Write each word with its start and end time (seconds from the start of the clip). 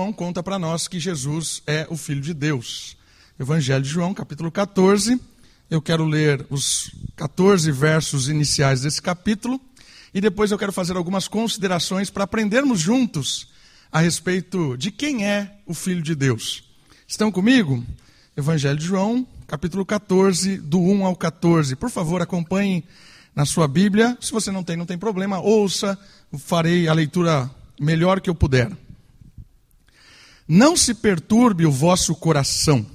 João 0.00 0.12
conta 0.12 0.44
para 0.44 0.60
nós 0.60 0.86
que 0.86 1.00
Jesus 1.00 1.60
é 1.66 1.84
o 1.90 1.96
Filho 1.96 2.20
de 2.20 2.32
Deus. 2.32 2.96
Evangelho 3.38 3.82
de 3.82 3.88
João, 3.88 4.14
capítulo 4.14 4.48
14. 4.48 5.20
Eu 5.68 5.82
quero 5.82 6.04
ler 6.04 6.46
os 6.48 6.92
14 7.16 7.72
versos 7.72 8.28
iniciais 8.28 8.82
desse 8.82 9.02
capítulo 9.02 9.60
e 10.14 10.20
depois 10.20 10.52
eu 10.52 10.58
quero 10.58 10.70
fazer 10.70 10.96
algumas 10.96 11.26
considerações 11.26 12.10
para 12.10 12.22
aprendermos 12.22 12.78
juntos 12.78 13.48
a 13.90 13.98
respeito 13.98 14.76
de 14.76 14.92
quem 14.92 15.26
é 15.26 15.56
o 15.66 15.74
Filho 15.74 16.00
de 16.00 16.14
Deus. 16.14 16.62
Estão 17.04 17.32
comigo? 17.32 17.84
Evangelho 18.36 18.78
de 18.78 18.86
João, 18.86 19.26
capítulo 19.48 19.84
14, 19.84 20.58
do 20.58 20.78
1 20.78 21.06
ao 21.06 21.16
14. 21.16 21.74
Por 21.74 21.90
favor, 21.90 22.22
acompanhem 22.22 22.84
na 23.34 23.44
sua 23.44 23.66
Bíblia. 23.66 24.16
Se 24.20 24.30
você 24.30 24.52
não 24.52 24.62
tem, 24.62 24.76
não 24.76 24.86
tem 24.86 24.96
problema, 24.96 25.40
ouça, 25.40 25.98
farei 26.38 26.86
a 26.86 26.92
leitura 26.92 27.50
melhor 27.80 28.20
que 28.20 28.30
eu 28.30 28.34
puder. 28.34 28.70
Não 30.48 30.74
se 30.78 30.94
perturbe 30.94 31.66
o 31.66 31.70
vosso 31.70 32.14
coração. 32.14 32.86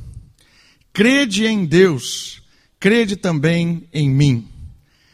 Crede 0.91 1.45
em 1.45 1.65
Deus, 1.65 2.41
crede 2.79 3.15
também 3.15 3.87
em 3.93 4.09
mim. 4.09 4.47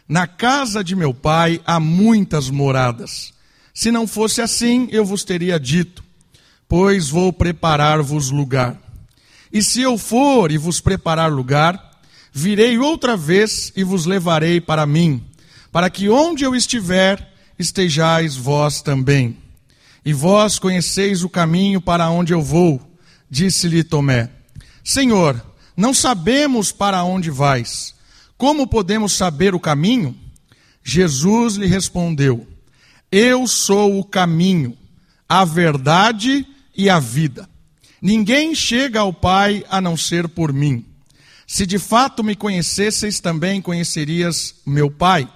Na 0.08 0.26
casa 0.26 0.82
de 0.82 0.96
meu 0.96 1.14
pai 1.14 1.62
há 1.66 1.82
muitas 1.82 2.50
moradas. 2.50 3.34
Se 3.74 3.92
não 3.92 4.08
fosse 4.08 4.42
assim, 4.42 4.88
eu 4.90 5.04
vos 5.06 5.26
teria 5.26 5.60
dito, 5.60 6.02
pois 6.68 7.10
vou 7.10 7.34
preparar-vos 7.34 8.32
lugar. 8.32 8.80
E 9.52 9.62
se 9.62 9.82
eu 9.82 9.98
for 9.98 10.50
e 10.50 10.58
vos 10.58 10.80
preparar 10.80 11.32
lugar, 11.32 12.00
virei 12.32 12.78
outra 12.78 13.18
vez 13.18 13.74
e 13.76 13.84
vos 13.84 14.06
levarei 14.06 14.62
para 14.62 14.86
mim, 14.86 15.24
para 15.72 15.90
que 15.90 16.08
onde 16.08 16.44
eu 16.46 16.56
estiver, 16.56 17.34
estejais 17.58 18.36
vós 18.36 18.82
também. 18.82 19.38
E 20.06 20.14
vós 20.14 20.58
conheceis 20.58 21.24
o 21.24 21.30
caminho 21.30 21.82
para 21.82 22.10
onde 22.10 22.34
eu 22.34 22.42
vou, 22.42 22.82
disse-lhe 23.30 23.84
Tomé. 23.84 24.30
Senhor, 24.84 25.44
não 25.76 25.94
sabemos 25.94 26.72
para 26.72 27.04
onde 27.04 27.30
vais. 27.30 27.94
Como 28.38 28.68
podemos 28.68 29.14
saber 29.14 29.54
o 29.54 29.60
caminho? 29.60 30.16
Jesus 30.84 31.56
lhe 31.56 31.68
respondeu: 31.68 32.48
Eu 33.12 33.48
sou 33.48 34.00
o 34.00 34.04
caminho, 34.04 34.78
a 35.28 35.46
verdade 35.46 36.48
e 36.76 36.90
a 36.90 37.00
vida. 37.00 37.48
Ninguém 38.02 38.56
chega 38.56 39.02
ao 39.02 39.14
Pai 39.14 39.66
a 39.70 39.82
não 39.82 39.98
ser 39.98 40.28
por 40.28 40.54
mim. 40.54 40.86
Se 41.46 41.66
de 41.66 41.78
fato 41.78 42.24
me 42.24 42.36
conhecesseis, 42.36 43.20
também 43.20 43.62
conhecerias 43.62 44.56
meu 44.66 44.90
Pai. 44.90 45.28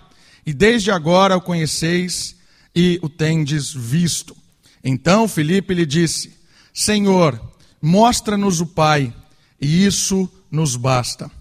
E 0.45 0.53
desde 0.53 0.91
agora 0.91 1.37
o 1.37 1.41
conheceis 1.41 2.35
e 2.75 2.99
o 3.01 3.09
tendes 3.09 3.73
visto. 3.73 4.35
Então 4.83 5.27
Felipe 5.27 5.73
lhe 5.73 5.85
disse: 5.85 6.37
Senhor, 6.73 7.39
mostra-nos 7.81 8.59
o 8.59 8.65
Pai, 8.65 9.13
e 9.61 9.85
isso 9.85 10.29
nos 10.51 10.75
basta. 10.75 11.31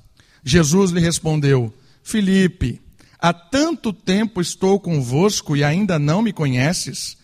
Jesus 0.45 0.93
lhe 0.93 1.01
respondeu: 1.01 1.75
Felipe, 2.05 2.81
há 3.19 3.33
tanto 3.33 3.93
tempo 3.93 4.41
estou 4.41 4.79
convosco 4.79 5.57
e 5.57 5.65
ainda 5.65 5.99
não 5.99 6.23
me 6.23 6.33
conheces? 6.33 7.17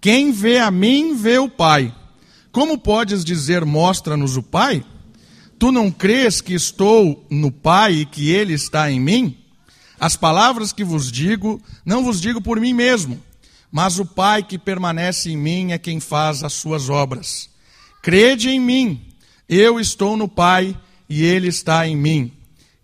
Quem 0.00 0.30
vê 0.32 0.58
a 0.58 0.70
mim, 0.70 1.14
vê 1.14 1.38
o 1.38 1.48
Pai. 1.48 1.94
Como 2.50 2.76
podes 2.76 3.24
dizer, 3.24 3.64
mostra-nos 3.64 4.36
o 4.36 4.42
Pai? 4.42 4.84
Tu 5.58 5.72
não 5.72 5.90
crês 5.90 6.40
que 6.40 6.52
estou 6.52 7.24
no 7.30 7.50
Pai 7.50 7.94
e 7.94 8.04
que 8.04 8.30
Ele 8.30 8.52
está 8.52 8.90
em 8.90 9.00
mim? 9.00 9.38
As 9.98 10.16
palavras 10.16 10.72
que 10.72 10.82
vos 10.82 11.10
digo, 11.10 11.62
não 11.84 12.02
vos 12.02 12.20
digo 12.20 12.42
por 12.42 12.60
mim 12.60 12.74
mesmo 12.74 13.22
mas 13.72 13.98
o 13.98 14.04
Pai 14.04 14.42
que 14.42 14.58
permanece 14.58 15.30
em 15.30 15.36
mim 15.36 15.72
é 15.72 15.78
quem 15.78 15.98
faz 15.98 16.44
as 16.44 16.52
suas 16.52 16.90
obras. 16.90 17.48
Crede 18.02 18.50
em 18.50 18.60
mim, 18.60 19.00
eu 19.48 19.80
estou 19.80 20.14
no 20.14 20.28
Pai 20.28 20.76
e 21.08 21.24
Ele 21.24 21.48
está 21.48 21.88
em 21.88 21.96
mim. 21.96 22.30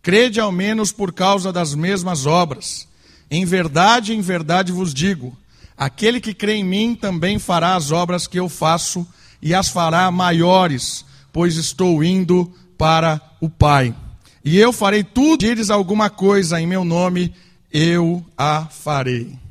Crede 0.01 0.41
ao 0.41 0.51
menos 0.51 0.91
por 0.91 1.13
causa 1.13 1.53
das 1.53 1.75
mesmas 1.75 2.25
obras. 2.25 2.89
Em 3.31 3.45
verdade, 3.45 4.15
em 4.15 4.23
verdade 4.23 4.73
vos 4.73 4.95
digo: 4.95 5.37
aquele 5.77 6.21
que 6.21 6.33
crê 6.33 6.55
em 6.55 6.65
mim 6.65 6.95
também 6.95 7.39
fará 7.39 7.77
as 7.77 7.93
obras 7.93 8.27
que 8.27 8.39
eu 8.39 8.49
faço 8.49 9.07
e 9.43 9.55
as 9.55 9.69
fará 9.69 10.11
maiores, 10.11 11.05
pois 11.31 11.57
estou 11.57 12.03
indo 12.03 12.51
para 12.79 13.21
o 13.41 13.51
Pai. 13.51 13.95
E 14.43 14.57
eu 14.57 14.73
farei 14.73 15.05
tudo, 15.05 15.41
dires 15.41 15.69
alguma 15.69 16.09
coisa 16.09 16.59
em 16.59 16.67
meu 16.67 16.85
nome, 16.85 17.35
eu 17.71 18.25
a 18.39 18.65
farei. 18.67 19.48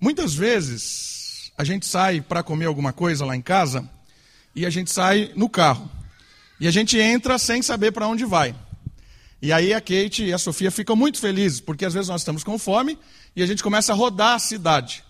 Muitas 0.00 0.34
vezes 0.34 1.52
a 1.58 1.64
gente 1.64 1.86
sai 1.86 2.22
para 2.22 2.42
comer 2.42 2.64
alguma 2.64 2.92
coisa 2.92 3.26
lá 3.26 3.36
em 3.36 3.42
casa 3.42 3.88
e 4.54 4.64
a 4.64 4.70
gente 4.70 4.90
sai 4.90 5.30
no 5.36 5.48
carro. 5.48 5.90
E 6.58 6.66
a 6.66 6.70
gente 6.70 6.98
entra 6.98 7.38
sem 7.38 7.60
saber 7.60 7.92
para 7.92 8.08
onde 8.08 8.24
vai. 8.24 8.54
E 9.42 9.52
aí 9.52 9.72
a 9.72 9.80
Kate 9.80 10.24
e 10.24 10.32
a 10.32 10.38
Sofia 10.38 10.70
ficam 10.70 10.96
muito 10.96 11.18
felizes, 11.18 11.60
porque 11.60 11.84
às 11.84 11.94
vezes 11.94 12.08
nós 12.08 12.22
estamos 12.22 12.42
com 12.42 12.58
fome 12.58 12.98
e 13.36 13.42
a 13.42 13.46
gente 13.46 13.62
começa 13.62 13.92
a 13.92 13.96
rodar 13.96 14.34
a 14.34 14.38
cidade. 14.38 15.04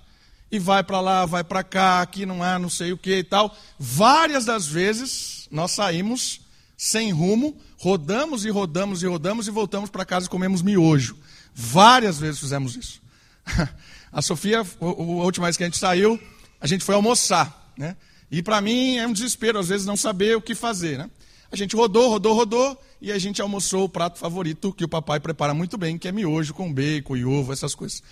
E 0.51 0.59
vai 0.59 0.83
para 0.83 1.01
lá, 1.01 1.25
vai 1.25 1.45
para 1.45 1.63
cá, 1.63 2.03
aqui 2.03 2.27
não 2.27 2.43
há 2.43 2.59
não 2.59 2.69
sei 2.69 2.93
o 2.93 2.99
que 2.99 3.19
e 3.19 3.25
tal. 3.25 3.57
Várias 3.79 4.45
das 4.45 4.67
vezes 4.67 5.49
nós 5.51 5.71
saímos 5.71 6.41
sem 6.77 7.13
rumo, 7.13 7.57
rodamos 7.79 8.45
e 8.45 8.51
rodamos 8.51 9.03
e 9.03 9.07
rodamos 9.07 9.47
e 9.47 9.51
voltamos 9.51 9.91
para 9.91 10.05
casa 10.05 10.27
e 10.27 10.31
comemos 10.31 10.63
miojo. 10.63 11.17
Várias 11.55 12.19
vezes 12.19 12.41
fizemos 12.41 12.75
isso. 12.75 13.01
A 14.13 14.21
Sofia, 14.21 14.61
a 14.61 14.85
última 14.85 15.47
vez 15.47 15.57
que 15.57 15.63
a 15.63 15.67
gente 15.67 15.79
saiu, 15.79 16.21
a 16.61 16.67
gente 16.67 16.85
foi 16.85 16.95
almoçar. 16.95 17.73
Né? 17.77 17.97
E 18.31 18.43
para 18.43 18.61
mim 18.61 18.99
é 18.99 19.07
um 19.07 19.13
desespero, 19.13 19.59
às 19.59 19.69
vezes, 19.69 19.87
não 19.87 19.97
saber 19.97 20.37
o 20.37 20.43
que 20.43 20.55
fazer. 20.55 20.99
Né? 20.99 21.11
A 21.51 21.57
gente 21.57 21.75
rodou, 21.75 22.09
rodou, 22.09 22.35
rodou, 22.35 22.81
e 23.01 23.11
a 23.11 23.19
gente 23.19 23.41
almoçou 23.41 23.85
o 23.85 23.89
prato 23.89 24.19
favorito 24.19 24.73
que 24.73 24.85
o 24.85 24.89
papai 24.89 25.19
prepara 25.19 25.55
muito 25.55 25.79
bem, 25.79 25.97
que 25.97 26.07
é 26.07 26.13
miojo 26.13 26.53
com 26.53 26.73
bacon 26.73 27.17
e 27.17 27.25
ovo, 27.25 27.53
essas 27.53 27.75
coisas. 27.75 28.03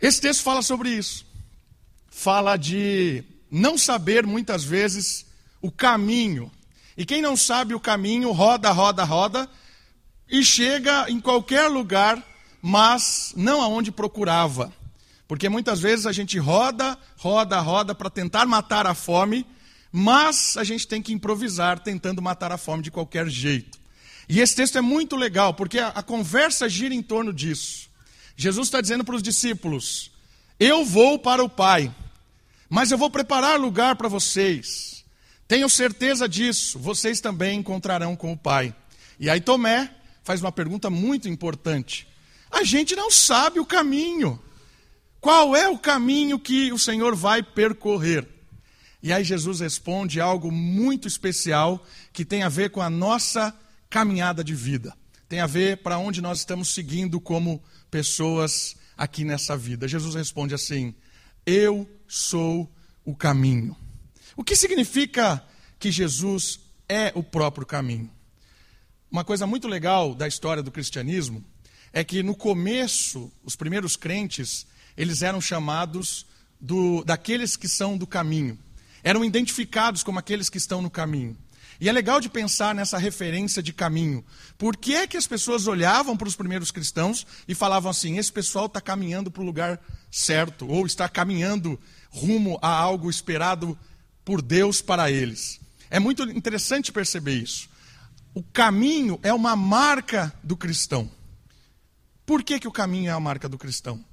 Esse 0.00 0.20
texto 0.20 0.42
fala 0.42 0.60
sobre 0.60 0.90
isso. 0.90 1.24
Fala 2.08 2.56
de 2.56 3.22
não 3.50 3.78
saber 3.78 4.26
muitas 4.26 4.64
vezes 4.64 5.24
o 5.62 5.70
caminho. 5.70 6.50
E 6.96 7.04
quem 7.04 7.22
não 7.22 7.36
sabe 7.36 7.74
o 7.74 7.80
caminho, 7.80 8.32
roda, 8.32 8.70
roda, 8.70 9.04
roda, 9.04 9.48
e 10.28 10.42
chega 10.42 11.08
em 11.10 11.20
qualquer 11.20 11.68
lugar, 11.68 12.22
mas 12.60 13.32
não 13.36 13.62
aonde 13.62 13.92
procurava. 13.92 14.72
Porque 15.28 15.48
muitas 15.48 15.80
vezes 15.80 16.06
a 16.06 16.12
gente 16.12 16.38
roda, 16.38 16.96
roda, 17.16 17.58
roda 17.60 17.94
para 17.94 18.08
tentar 18.08 18.46
matar 18.46 18.86
a 18.86 18.94
fome, 18.94 19.46
mas 19.90 20.56
a 20.56 20.64
gente 20.64 20.86
tem 20.86 21.02
que 21.02 21.12
improvisar 21.12 21.80
tentando 21.80 22.22
matar 22.22 22.52
a 22.52 22.58
fome 22.58 22.82
de 22.82 22.90
qualquer 22.90 23.28
jeito. 23.28 23.78
E 24.28 24.40
esse 24.40 24.54
texto 24.54 24.78
é 24.78 24.80
muito 24.80 25.16
legal, 25.16 25.54
porque 25.54 25.78
a, 25.78 25.88
a 25.88 26.02
conversa 26.02 26.68
gira 26.68 26.94
em 26.94 27.02
torno 27.02 27.32
disso. 27.32 27.88
Jesus 28.36 28.68
está 28.68 28.80
dizendo 28.80 29.04
para 29.04 29.16
os 29.16 29.22
discípulos: 29.22 30.10
Eu 30.60 30.84
vou 30.84 31.18
para 31.18 31.42
o 31.42 31.48
Pai, 31.48 31.92
mas 32.68 32.90
eu 32.90 32.98
vou 32.98 33.10
preparar 33.10 33.58
lugar 33.58 33.96
para 33.96 34.08
vocês. 34.08 35.04
Tenho 35.48 35.68
certeza 35.68 36.28
disso, 36.28 36.78
vocês 36.78 37.20
também 37.20 37.60
encontrarão 37.60 38.16
com 38.16 38.32
o 38.32 38.36
Pai. 38.36 38.74
E 39.18 39.30
aí 39.30 39.40
Tomé 39.40 39.90
faz 40.24 40.40
uma 40.40 40.50
pergunta 40.50 40.90
muito 40.90 41.28
importante. 41.28 42.06
A 42.50 42.64
gente 42.64 42.96
não 42.96 43.10
sabe 43.10 43.60
o 43.60 43.66
caminho. 43.66 44.40
Qual 45.26 45.56
é 45.56 45.68
o 45.68 45.76
caminho 45.76 46.38
que 46.38 46.72
o 46.72 46.78
Senhor 46.78 47.16
vai 47.16 47.42
percorrer? 47.42 48.28
E 49.02 49.12
aí 49.12 49.24
Jesus 49.24 49.58
responde 49.58 50.20
algo 50.20 50.52
muito 50.52 51.08
especial 51.08 51.84
que 52.12 52.24
tem 52.24 52.44
a 52.44 52.48
ver 52.48 52.70
com 52.70 52.80
a 52.80 52.88
nossa 52.88 53.52
caminhada 53.90 54.44
de 54.44 54.54
vida. 54.54 54.96
Tem 55.28 55.40
a 55.40 55.46
ver 55.48 55.78
para 55.78 55.98
onde 55.98 56.22
nós 56.22 56.38
estamos 56.38 56.72
seguindo 56.72 57.20
como 57.20 57.60
pessoas 57.90 58.76
aqui 58.96 59.24
nessa 59.24 59.56
vida. 59.56 59.88
Jesus 59.88 60.14
responde 60.14 60.54
assim: 60.54 60.94
Eu 61.44 61.90
sou 62.06 62.72
o 63.04 63.12
caminho. 63.12 63.76
O 64.36 64.44
que 64.44 64.54
significa 64.54 65.44
que 65.76 65.90
Jesus 65.90 66.60
é 66.88 67.10
o 67.16 67.22
próprio 67.24 67.66
caminho? 67.66 68.08
Uma 69.10 69.24
coisa 69.24 69.44
muito 69.44 69.66
legal 69.66 70.14
da 70.14 70.28
história 70.28 70.62
do 70.62 70.70
cristianismo 70.70 71.44
é 71.92 72.04
que 72.04 72.22
no 72.22 72.36
começo, 72.36 73.32
os 73.42 73.56
primeiros 73.56 73.96
crentes, 73.96 74.68
eles 74.96 75.22
eram 75.22 75.40
chamados 75.40 76.26
do, 76.60 77.04
daqueles 77.04 77.56
que 77.56 77.68
são 77.68 77.96
do 77.96 78.06
caminho. 78.06 78.58
Eram 79.02 79.24
identificados 79.24 80.02
como 80.02 80.18
aqueles 80.18 80.48
que 80.48 80.58
estão 80.58 80.82
no 80.82 80.90
caminho. 80.90 81.36
E 81.80 81.88
é 81.88 81.92
legal 81.92 82.20
de 82.20 82.28
pensar 82.28 82.74
nessa 82.74 82.96
referência 82.96 83.62
de 83.62 83.72
caminho. 83.72 84.24
Por 84.56 84.76
que 84.76 84.94
é 84.94 85.06
que 85.06 85.16
as 85.16 85.26
pessoas 85.26 85.66
olhavam 85.66 86.16
para 86.16 86.28
os 86.28 86.34
primeiros 86.34 86.70
cristãos 86.70 87.26
e 87.46 87.54
falavam 87.54 87.90
assim: 87.90 88.18
esse 88.18 88.32
pessoal 88.32 88.66
está 88.66 88.80
caminhando 88.80 89.30
para 89.30 89.42
o 89.42 89.46
lugar 89.46 89.80
certo, 90.10 90.66
ou 90.66 90.86
está 90.86 91.08
caminhando 91.08 91.78
rumo 92.10 92.58
a 92.62 92.68
algo 92.68 93.10
esperado 93.10 93.78
por 94.24 94.40
Deus 94.40 94.80
para 94.80 95.10
eles? 95.10 95.60
É 95.90 96.00
muito 96.00 96.22
interessante 96.24 96.90
perceber 96.90 97.34
isso. 97.34 97.68
O 98.34 98.42
caminho 98.42 99.20
é 99.22 99.32
uma 99.32 99.54
marca 99.54 100.32
do 100.42 100.56
cristão. 100.56 101.10
Por 102.24 102.42
que, 102.42 102.58
que 102.58 102.68
o 102.68 102.72
caminho 102.72 103.10
é 103.10 103.12
a 103.12 103.20
marca 103.20 103.48
do 103.48 103.56
cristão? 103.56 104.04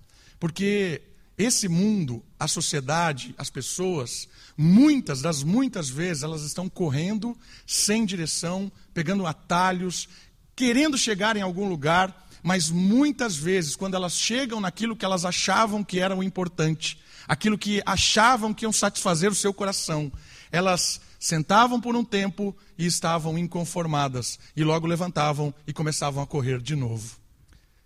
Porque 0.44 1.02
esse 1.38 1.70
mundo, 1.70 2.22
a 2.38 2.50
sociedade, 2.50 3.34
as 3.38 3.50
pessoas, 3.50 4.28
muitas 4.58 5.22
das 5.22 5.42
muitas 5.42 5.88
vezes 5.88 6.22
elas 6.22 6.42
estão 6.44 6.68
correndo 6.68 7.34
sem 7.66 8.06
direção, 8.06 8.70
pegando 8.94 9.26
atalhos, 9.26 10.10
querendo 10.54 10.98
chegar 10.98 11.38
em 11.38 11.42
algum 11.42 11.70
lugar, 11.70 12.28
mas 12.44 12.70
muitas 12.70 13.38
vezes, 13.38 13.78
quando 13.78 13.96
elas 13.96 14.20
chegam 14.20 14.60
naquilo 14.60 14.98
que 14.98 15.06
elas 15.06 15.24
achavam 15.24 15.82
que 15.82 16.02
era 16.02 16.14
o 16.14 16.22
importante, 16.22 17.00
aquilo 17.26 17.58
que 17.58 17.82
achavam 17.86 18.54
que 18.54 18.66
iam 18.66 18.74
satisfazer 18.74 19.32
o 19.32 19.36
seu 19.36 19.54
coração, 19.54 20.12
elas 20.52 21.00
sentavam 21.18 21.80
por 21.80 21.96
um 21.96 22.04
tempo 22.04 22.54
e 22.78 22.86
estavam 22.86 23.38
inconformadas, 23.38 24.38
e 24.58 24.62
logo 24.66 24.88
levantavam 24.88 25.54
e 25.66 25.72
começavam 25.72 26.22
a 26.22 26.28
correr 26.28 26.60
de 26.60 26.76
novo. 26.76 27.16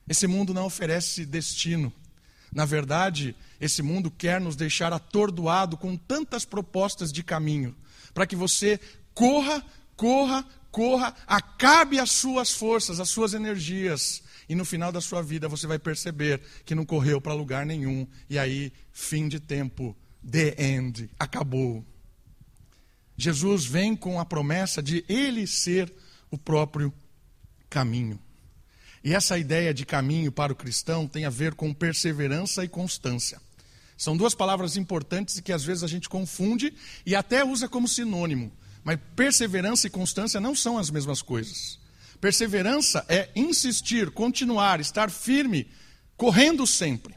Esse 0.10 0.26
mundo 0.26 0.56
não 0.56 0.66
oferece 0.66 1.24
destino. 1.24 1.94
Na 2.58 2.66
verdade, 2.66 3.36
esse 3.62 3.84
mundo 3.84 4.10
quer 4.10 4.42
nos 4.42 4.56
deixar 4.56 4.92
atordoado 4.92 5.78
com 5.78 5.96
tantas 5.96 6.44
propostas 6.44 7.14
de 7.14 7.22
caminho, 7.22 7.76
para 8.16 8.26
que 8.26 8.36
você 8.36 8.80
corra, 9.14 9.64
corra, 9.96 10.44
corra, 10.72 11.14
acabe 11.28 12.00
as 12.00 12.10
suas 12.10 12.52
forças, 12.52 13.00
as 13.00 13.10
suas 13.10 13.36
energias, 13.36 14.24
e 14.50 14.56
no 14.56 14.66
final 14.66 14.92
da 14.92 15.00
sua 15.00 15.22
vida 15.22 15.48
você 15.48 15.68
vai 15.68 15.78
perceber 15.78 16.42
que 16.66 16.74
não 16.74 16.84
correu 16.84 17.22
para 17.22 17.36
lugar 17.36 17.64
nenhum, 17.64 18.08
e 18.28 18.40
aí, 18.40 18.74
fim 18.92 19.28
de 19.28 19.40
tempo, 19.40 19.96
the 20.28 20.56
end, 20.58 21.12
acabou. 21.20 21.86
Jesus 23.16 23.66
vem 23.66 23.96
com 23.96 24.20
a 24.20 24.26
promessa 24.26 24.82
de 24.82 25.06
ele 25.08 25.46
ser 25.46 25.94
o 26.32 26.40
próprio 26.40 26.92
caminho. 27.70 28.20
E 29.08 29.14
essa 29.14 29.38
ideia 29.38 29.74
de 29.74 29.86
caminho 29.86 30.34
para 30.34 30.52
o 30.52 30.56
cristão 30.56 31.08
tem 31.08 31.24
a 31.24 31.30
ver 31.30 31.54
com 31.54 31.74
perseverança 31.74 32.66
e 32.66 32.68
constância. 32.68 33.42
São 33.98 34.18
duas 34.18 34.36
palavras 34.36 34.76
importantes 34.76 35.40
que 35.40 35.54
às 35.54 35.64
vezes 35.64 35.82
a 35.82 35.88
gente 35.88 36.10
confunde 36.10 36.74
e 37.06 37.16
até 37.16 37.42
usa 37.42 37.70
como 37.70 37.88
sinônimo. 37.88 38.52
Mas 38.84 39.00
perseverança 39.16 39.88
e 39.88 39.90
constância 39.90 40.42
não 40.42 40.54
são 40.54 40.78
as 40.78 40.90
mesmas 40.90 41.22
coisas. 41.22 41.80
Perseverança 42.20 43.06
é 43.08 43.30
insistir, 43.34 44.12
continuar, 44.12 44.82
estar 44.82 45.10
firme, 45.10 45.70
correndo 46.18 46.68
sempre. 46.68 47.16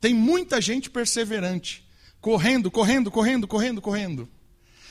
Tem 0.00 0.12
muita 0.12 0.60
gente 0.60 0.90
perseverante, 0.90 1.88
correndo, 2.20 2.72
correndo, 2.72 3.08
correndo, 3.08 3.46
correndo, 3.46 3.80
correndo. 3.80 4.28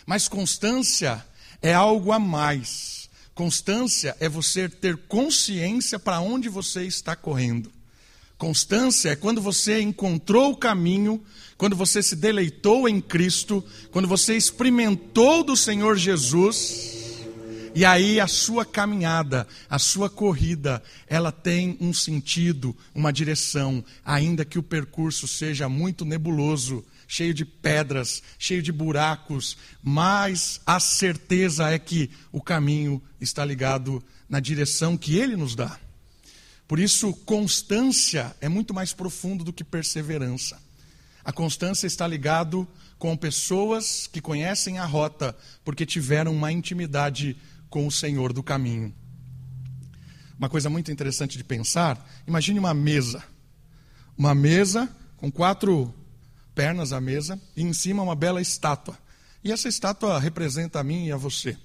Mas 0.06 0.30
constância 0.30 1.22
é 1.62 1.74
algo 1.74 2.14
a 2.14 2.18
mais. 2.18 3.07
Constância 3.38 4.18
é 4.20 4.28
você 4.28 4.68
ter 4.68 4.98
consciência 4.98 6.00
para 6.00 6.20
onde 6.20 6.50
você 6.50 6.86
está 6.86 7.16
correndo. 7.16 7.72
Constância 8.36 9.12
é 9.12 9.16
quando 9.16 9.40
você 9.40 9.80
encontrou 9.80 10.54
o 10.54 10.58
caminho, 10.58 11.24
quando 11.56 11.76
você 11.76 12.02
se 12.02 12.16
deleitou 12.16 12.90
em 12.90 13.00
Cristo, 13.00 13.64
quando 13.92 14.08
você 14.08 14.36
experimentou 14.36 15.44
do 15.44 15.56
Senhor 15.56 15.96
Jesus, 15.98 16.96
e 17.76 17.86
aí 17.86 18.20
a 18.20 18.26
sua 18.26 18.66
caminhada, 18.66 19.48
a 19.70 19.78
sua 19.78 20.10
corrida, 20.10 20.82
ela 21.08 21.32
tem 21.32 21.78
um 21.80 21.94
sentido, 21.94 22.76
uma 22.96 23.14
direção, 23.14 23.86
ainda 24.04 24.44
que 24.44 24.58
o 24.58 24.64
percurso 24.64 25.28
seja 25.28 25.70
muito 25.70 26.04
nebuloso, 26.04 26.84
cheio 27.08 27.34
de 27.34 27.46
pedras, 27.46 28.22
cheio 28.38 28.62
de 28.62 28.72
buracos, 28.72 29.58
mas 29.82 30.60
a 30.66 30.80
certeza 30.80 31.70
é 31.70 31.80
que 31.80 32.12
o 32.32 32.42
caminho 32.42 33.02
está 33.20 33.46
ligado 33.46 34.04
na 34.28 34.40
direção 34.40 34.98
que 34.98 35.18
ele 35.18 35.36
nos 35.36 35.56
dá. 35.56 35.80
Por 36.68 36.80
isso, 36.80 37.14
constância 37.14 38.36
é 38.42 38.50
muito 38.50 38.74
mais 38.74 38.92
profundo 38.92 39.44
do 39.44 39.54
que 39.54 39.64
perseverança. 39.64 40.62
A 41.24 41.32
constância 41.32 41.88
está 41.88 42.06
ligado 42.06 42.68
com 43.00 43.16
pessoas 43.16 44.08
que 44.08 44.20
conhecem 44.20 44.78
a 44.80 44.86
rota 44.86 45.36
porque 45.64 45.86
tiveram 45.86 46.34
uma 46.34 46.52
intimidade 46.52 47.38
com 47.70 47.88
o 47.88 47.92
Senhor 47.92 48.34
do 48.34 48.44
caminho. 48.44 48.94
Uma 50.38 50.50
coisa 50.50 50.70
muito 50.70 50.92
interessante 50.92 51.38
de 51.38 51.44
pensar, 51.44 52.06
imagine 52.28 52.60
uma 52.60 52.74
mesa. 52.74 53.24
Uma 54.18 54.36
mesa 54.36 54.90
com 55.16 55.32
quatro 55.32 55.94
pernas 56.58 56.92
à 56.92 57.00
mesa 57.00 57.40
e 57.56 57.62
em 57.62 57.72
cima 57.72 58.02
uma 58.02 58.16
bela 58.16 58.42
estátua. 58.42 58.98
E 59.44 59.52
essa 59.52 59.70
estátua 59.70 60.20
representa 60.20 60.80
a 60.80 60.84
mim 60.84 61.06
e 61.06 61.12
a 61.12 61.16
você. 61.16 61.56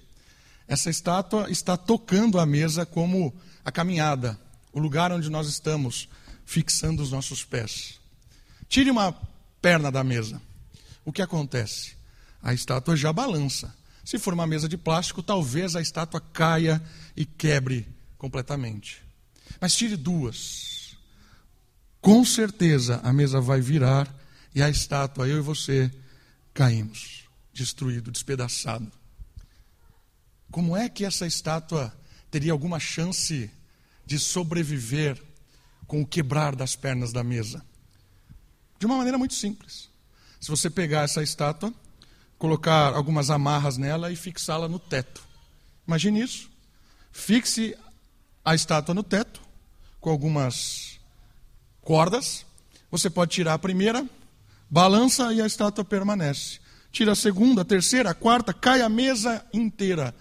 Essa 0.68 0.90
estátua 0.90 1.50
está 1.50 1.78
tocando 1.78 2.38
a 2.38 2.44
mesa 2.44 2.84
como 2.84 3.34
a 3.64 3.72
caminhada, 3.72 4.38
o 4.70 4.78
lugar 4.78 5.10
onde 5.10 5.30
nós 5.30 5.48
estamos 5.48 6.10
fixando 6.44 7.02
os 7.02 7.10
nossos 7.10 7.42
pés. 7.42 7.98
Tire 8.68 8.90
uma 8.90 9.16
perna 9.62 9.90
da 9.90 10.04
mesa. 10.04 10.42
O 11.06 11.10
que 11.10 11.22
acontece? 11.22 11.94
A 12.42 12.52
estátua 12.52 12.94
já 12.94 13.14
balança. 13.14 13.74
Se 14.04 14.18
for 14.18 14.34
uma 14.34 14.46
mesa 14.46 14.68
de 14.68 14.76
plástico, 14.76 15.22
talvez 15.22 15.74
a 15.74 15.80
estátua 15.80 16.20
caia 16.20 16.82
e 17.16 17.24
quebre 17.24 17.88
completamente. 18.18 19.02
Mas 19.58 19.74
tire 19.74 19.96
duas. 19.96 20.98
Com 21.98 22.26
certeza 22.26 23.00
a 23.02 23.10
mesa 23.10 23.40
vai 23.40 23.62
virar 23.62 24.21
e 24.54 24.62
a 24.62 24.68
estátua, 24.68 25.26
eu 25.26 25.38
e 25.38 25.40
você, 25.40 25.90
caímos, 26.52 27.24
destruído, 27.52 28.10
despedaçado. 28.10 28.90
Como 30.50 30.76
é 30.76 30.88
que 30.88 31.04
essa 31.04 31.26
estátua 31.26 31.96
teria 32.30 32.52
alguma 32.52 32.78
chance 32.78 33.50
de 34.04 34.18
sobreviver 34.18 35.22
com 35.86 36.02
o 36.02 36.06
quebrar 36.06 36.54
das 36.54 36.76
pernas 36.76 37.12
da 37.12 37.24
mesa? 37.24 37.64
De 38.78 38.84
uma 38.84 38.96
maneira 38.96 39.16
muito 39.16 39.34
simples. 39.34 39.88
Se 40.40 40.48
você 40.48 40.68
pegar 40.68 41.02
essa 41.02 41.22
estátua, 41.22 41.72
colocar 42.36 42.94
algumas 42.94 43.30
amarras 43.30 43.78
nela 43.78 44.12
e 44.12 44.16
fixá-la 44.16 44.68
no 44.68 44.78
teto. 44.78 45.22
Imagine 45.86 46.20
isso. 46.20 46.50
Fixe 47.12 47.76
a 48.44 48.54
estátua 48.54 48.94
no 48.94 49.02
teto 49.02 49.40
com 50.00 50.10
algumas 50.10 51.00
cordas. 51.80 52.44
Você 52.90 53.08
pode 53.08 53.30
tirar 53.30 53.54
a 53.54 53.58
primeira, 53.58 54.04
balança 54.72 55.32
e 55.32 55.40
a 55.40 55.46
estátua 55.46 55.84
permanece. 55.84 56.58
Tira 56.90 57.12
a 57.12 57.14
segunda, 57.16 57.62
a 57.62 57.64
terceira, 57.64 58.10
a 58.10 58.14
quarta, 58.14 58.52
cai 58.52 58.82
a 58.82 58.88
mesa 58.88 59.46
inteira. 59.52 60.12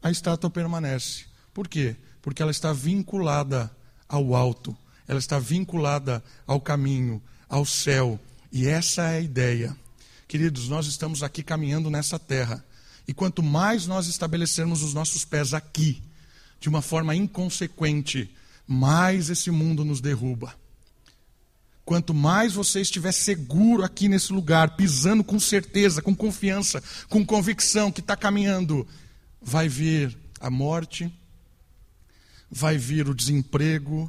A 0.00 0.08
estátua 0.12 0.48
permanece. 0.48 1.24
Por 1.52 1.66
quê? 1.66 1.96
porque 2.22 2.42
ela 2.42 2.50
está 2.50 2.72
vinculada 2.72 3.70
ao 4.08 4.34
alto, 4.34 4.76
ela 5.06 5.18
está 5.18 5.38
vinculada 5.38 6.22
ao 6.46 6.60
caminho, 6.60 7.22
ao 7.48 7.64
céu. 7.64 8.20
E 8.52 8.66
essa 8.66 9.02
é 9.02 9.18
a 9.18 9.20
ideia. 9.20 9.76
Queridos, 10.28 10.68
nós 10.68 10.86
estamos 10.86 11.22
aqui 11.22 11.42
caminhando 11.42 11.90
nessa 11.90 12.18
terra. 12.18 12.64
E 13.06 13.14
quanto 13.14 13.42
mais 13.42 13.86
nós 13.86 14.06
estabelecermos 14.06 14.82
os 14.82 14.94
nossos 14.94 15.24
pés 15.24 15.54
aqui, 15.54 16.02
de 16.60 16.68
uma 16.68 16.82
forma 16.82 17.14
inconsequente, 17.14 18.30
mais 18.66 19.30
esse 19.30 19.50
mundo 19.50 19.84
nos 19.84 20.00
derruba. 20.00 20.54
Quanto 21.90 22.14
mais 22.14 22.52
você 22.52 22.80
estiver 22.82 23.10
seguro 23.10 23.82
aqui 23.82 24.08
nesse 24.08 24.32
lugar, 24.32 24.76
pisando 24.76 25.24
com 25.24 25.40
certeza, 25.40 26.00
com 26.00 26.14
confiança, 26.14 26.80
com 27.08 27.26
convicção 27.26 27.90
que 27.90 27.98
está 27.98 28.16
caminhando, 28.16 28.86
vai 29.42 29.68
vir 29.68 30.16
a 30.38 30.48
morte, 30.48 31.12
vai 32.48 32.78
vir 32.78 33.08
o 33.08 33.14
desemprego, 33.14 34.08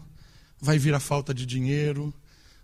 vai 0.59 0.77
vir 0.77 0.93
a 0.93 0.99
falta 0.99 1.33
de 1.33 1.43
dinheiro, 1.43 2.13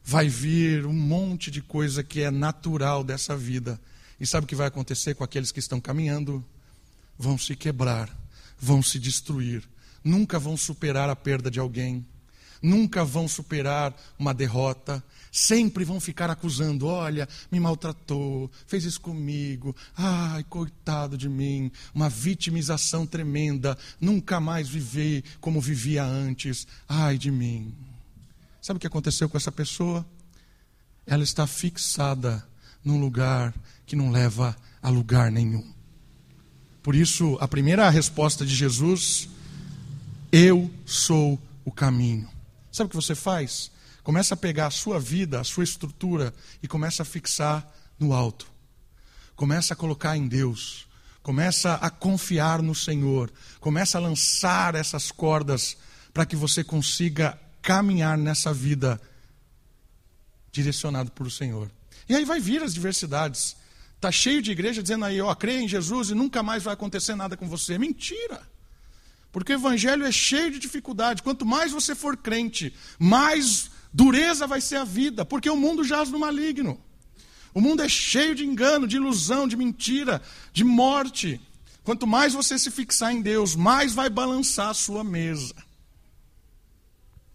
vai 0.03 0.29
vir 0.29 0.85
um 0.85 0.93
monte 0.93 1.49
de 1.49 1.63
coisa 1.63 2.03
que 2.03 2.21
é 2.21 2.29
natural 2.29 3.03
dessa 3.03 3.35
vida. 3.35 3.81
E 4.19 4.27
sabe 4.27 4.45
o 4.45 4.47
que 4.47 4.53
vai 4.53 4.67
acontecer 4.67 5.15
com 5.15 5.23
aqueles 5.23 5.51
que 5.51 5.59
estão 5.59 5.81
caminhando? 5.81 6.45
Vão 7.17 7.39
se 7.39 7.55
quebrar, 7.55 8.15
vão 8.59 8.83
se 8.83 8.99
destruir, 8.99 9.67
nunca 10.03 10.37
vão 10.37 10.55
superar 10.55 11.09
a 11.09 11.15
perda 11.15 11.49
de 11.49 11.59
alguém 11.59 12.05
nunca 12.61 13.03
vão 13.03 13.27
superar 13.27 13.95
uma 14.17 14.33
derrota, 14.33 15.03
sempre 15.31 15.83
vão 15.83 15.99
ficar 15.99 16.29
acusando: 16.29 16.87
olha, 16.87 17.27
me 17.51 17.59
maltratou, 17.59 18.49
fez 18.65 18.83
isso 18.83 19.01
comigo, 19.01 19.75
ai, 19.95 20.43
coitado 20.43 21.17
de 21.17 21.29
mim, 21.29 21.71
uma 21.93 22.09
vitimização 22.09 23.05
tremenda, 23.05 23.77
nunca 23.99 24.39
mais 24.39 24.67
vivi 24.67 25.23
como 25.39 25.61
vivia 25.61 26.03
antes, 26.03 26.67
ai 26.87 27.17
de 27.17 27.31
mim. 27.31 27.73
Sabe 28.61 28.77
o 28.77 28.81
que 28.81 28.87
aconteceu 28.87 29.29
com 29.29 29.37
essa 29.37 29.51
pessoa? 29.51 30.05
Ela 31.05 31.23
está 31.23 31.47
fixada 31.47 32.45
num 32.83 32.99
lugar 32.99 33.53
que 33.85 33.95
não 33.95 34.11
leva 34.11 34.55
a 34.81 34.89
lugar 34.89 35.31
nenhum. 35.31 35.65
Por 36.83 36.95
isso, 36.95 37.37
a 37.39 37.47
primeira 37.47 37.89
resposta 37.89 38.45
de 38.45 38.55
Jesus: 38.55 39.29
Eu 40.31 40.71
sou 40.85 41.39
o 41.65 41.71
caminho. 41.71 42.36
Sabe 42.77 42.89
o 42.89 42.89
que 42.91 42.95
você 42.95 43.15
faz? 43.15 43.71
Começa 44.03 44.35
a 44.35 44.37
pegar 44.37 44.67
a 44.67 44.71
sua 44.71 44.99
vida, 44.99 45.41
a 45.41 45.43
sua 45.43 45.63
estrutura 45.63 46.31
e 46.61 46.67
começa 46.67 47.01
a 47.01 47.05
fixar 47.05 47.67
no 47.97 48.13
alto. 48.13 48.45
Começa 49.35 49.73
a 49.73 49.75
colocar 49.75 50.15
em 50.15 50.27
Deus. 50.27 50.87
Começa 51.23 51.73
a 51.73 51.89
confiar 51.89 52.61
no 52.61 52.75
Senhor. 52.75 53.31
Começa 53.59 53.97
a 53.97 54.01
lançar 54.01 54.75
essas 54.75 55.11
cordas 55.11 55.75
para 56.13 56.23
que 56.23 56.35
você 56.35 56.63
consiga 56.63 57.35
caminhar 57.63 58.15
nessa 58.15 58.53
vida 58.53 59.01
direcionado 60.51 61.09
por 61.09 61.25
o 61.25 61.31
Senhor. 61.31 61.71
E 62.07 62.15
aí 62.15 62.25
vai 62.25 62.39
vir 62.39 62.61
as 62.61 62.75
diversidades. 62.75 63.57
Está 63.95 64.11
cheio 64.11 64.39
de 64.39 64.51
igreja 64.51 64.83
dizendo 64.83 65.05
aí, 65.05 65.19
ó, 65.19 65.33
crê 65.33 65.61
em 65.61 65.67
Jesus 65.67 66.11
e 66.11 66.13
nunca 66.13 66.43
mais 66.43 66.61
vai 66.61 66.75
acontecer 66.75 67.15
nada 67.15 67.35
com 67.35 67.49
você. 67.49 67.79
Mentira! 67.79 68.47
Porque 69.37 69.53
o 69.53 69.55
evangelho 69.55 70.03
é 70.03 70.11
cheio 70.11 70.49
de 70.49 70.57
dificuldade. 70.57 71.21
Quanto 71.21 71.45
mais 71.45 71.71
você 71.71 71.93
for 71.93 72.17
crente, 72.17 72.73
mais 72.97 73.69
dureza 73.93 74.47
vai 74.47 74.59
ser 74.59 74.77
a 74.77 74.83
vida, 74.83 75.23
porque 75.23 75.47
o 75.47 75.55
mundo 75.55 75.83
jaz 75.83 76.09
no 76.09 76.17
maligno. 76.17 76.81
O 77.53 77.61
mundo 77.61 77.83
é 77.83 77.87
cheio 77.87 78.33
de 78.33 78.43
engano, 78.43 78.87
de 78.87 78.95
ilusão, 78.95 79.47
de 79.47 79.55
mentira, 79.55 80.23
de 80.51 80.63
morte. 80.63 81.39
Quanto 81.83 82.07
mais 82.07 82.33
você 82.33 82.57
se 82.57 82.71
fixar 82.71 83.13
em 83.13 83.21
Deus, 83.21 83.55
mais 83.55 83.93
vai 83.93 84.09
balançar 84.09 84.69
a 84.69 84.73
sua 84.73 85.03
mesa. 85.03 85.53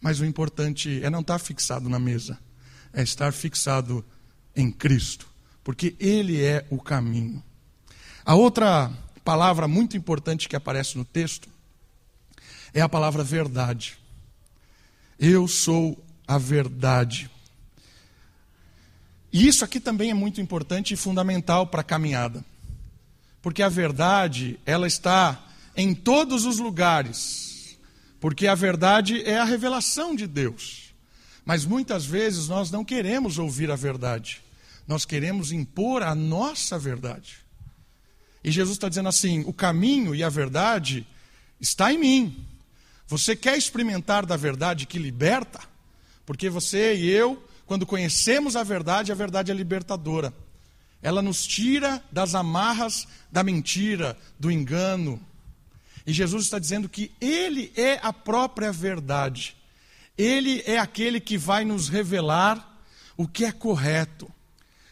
Mas 0.00 0.18
o 0.18 0.25
importante 0.25 1.00
é 1.04 1.09
não 1.09 1.21
estar 1.21 1.38
fixado 1.38 1.88
na 1.88 2.00
mesa, 2.00 2.37
é 2.92 3.04
estar 3.04 3.32
fixado 3.32 4.04
em 4.56 4.73
Cristo, 4.73 5.28
porque 5.62 5.94
Ele 6.00 6.42
é 6.42 6.66
o 6.68 6.80
caminho. 6.80 7.40
A 8.25 8.35
outra 8.35 8.90
palavra 9.25 9.68
muito 9.68 9.97
importante 9.97 10.49
que 10.49 10.56
aparece 10.56 10.99
no 10.99 11.04
texto 11.04 11.52
é 12.75 12.81
a 12.81 12.88
palavra 12.88 13.23
verdade. 13.23 13.99
Eu 15.19 15.47
sou 15.47 16.02
a 16.26 16.38
verdade. 16.38 17.31
E 19.33 19.47
isso 19.47 19.64
aqui 19.64 19.81
também 19.81 20.11
é 20.11 20.14
muito 20.14 20.41
importante 20.41 20.95
e 20.95 20.97
fundamental 20.97 21.67
para 21.67 21.81
a 21.81 21.85
caminhada. 21.85 22.45
Porque 23.41 23.62
a 23.62 23.69
verdade, 23.69 24.59
ela 24.64 24.87
está 24.87 25.43
em 25.76 25.95
todos 25.95 26.45
os 26.45 26.59
lugares. 26.59 27.79
Porque 28.21 28.47
a 28.47 28.55
verdade 28.55 29.23
é 29.25 29.38
a 29.38 29.45
revelação 29.45 30.14
de 30.14 30.26
Deus. 30.26 30.95
Mas 31.45 31.64
muitas 31.64 32.05
vezes 32.05 32.49
nós 32.49 32.71
não 32.71 32.85
queremos 32.85 33.38
ouvir 33.38 33.71
a 33.71 33.76
verdade. 33.76 34.43
Nós 34.87 35.05
queremos 35.05 35.50
impor 35.50 36.02
a 36.02 36.14
nossa 36.14 36.79
verdade. 36.79 37.38
E 38.45 38.50
Jesus 38.50 38.76
está 38.76 38.88
dizendo 38.88 39.09
assim: 39.09 39.41
o 39.47 39.52
caminho 39.52 40.14
e 40.14 40.23
a 40.23 40.29
verdade 40.29 41.07
está 41.61 41.93
em 41.93 41.99
mim. 41.99 42.47
Você 43.06 43.37
quer 43.37 43.56
experimentar 43.56 44.25
da 44.25 44.37
verdade 44.37 44.87
que 44.87 44.99
liberta? 44.99 45.61
Porque 46.25 46.49
você 46.49 46.94
e 46.94 47.11
eu, 47.11 47.42
quando 47.66 47.87
conhecemos 47.87 48.56
a 48.56 48.62
verdade, 48.62 49.12
a 49.12 49.14
verdade 49.14 49.50
é 49.50 49.54
libertadora. 49.54 50.32
Ela 51.02 51.21
nos 51.21 51.47
tira 51.47 52.02
das 52.12 52.35
amarras 52.35 53.09
da 53.30 53.42
mentira, 53.42 54.16
do 54.38 54.50
engano. 54.50 55.21
E 56.06 56.12
Jesus 56.12 56.44
está 56.44 56.59
dizendo 56.59 56.88
que 56.88 57.11
Ele 57.21 57.73
é 57.76 57.99
a 58.02 58.12
própria 58.12 58.73
verdade. 58.73 59.56
Ele 60.16 60.62
é 60.66 60.78
aquele 60.78 61.21
que 61.21 61.37
vai 61.37 61.64
nos 61.64 61.88
revelar 61.88 62.80
o 63.16 63.26
que 63.26 63.44
é 63.44 63.52
correto. 63.52 64.30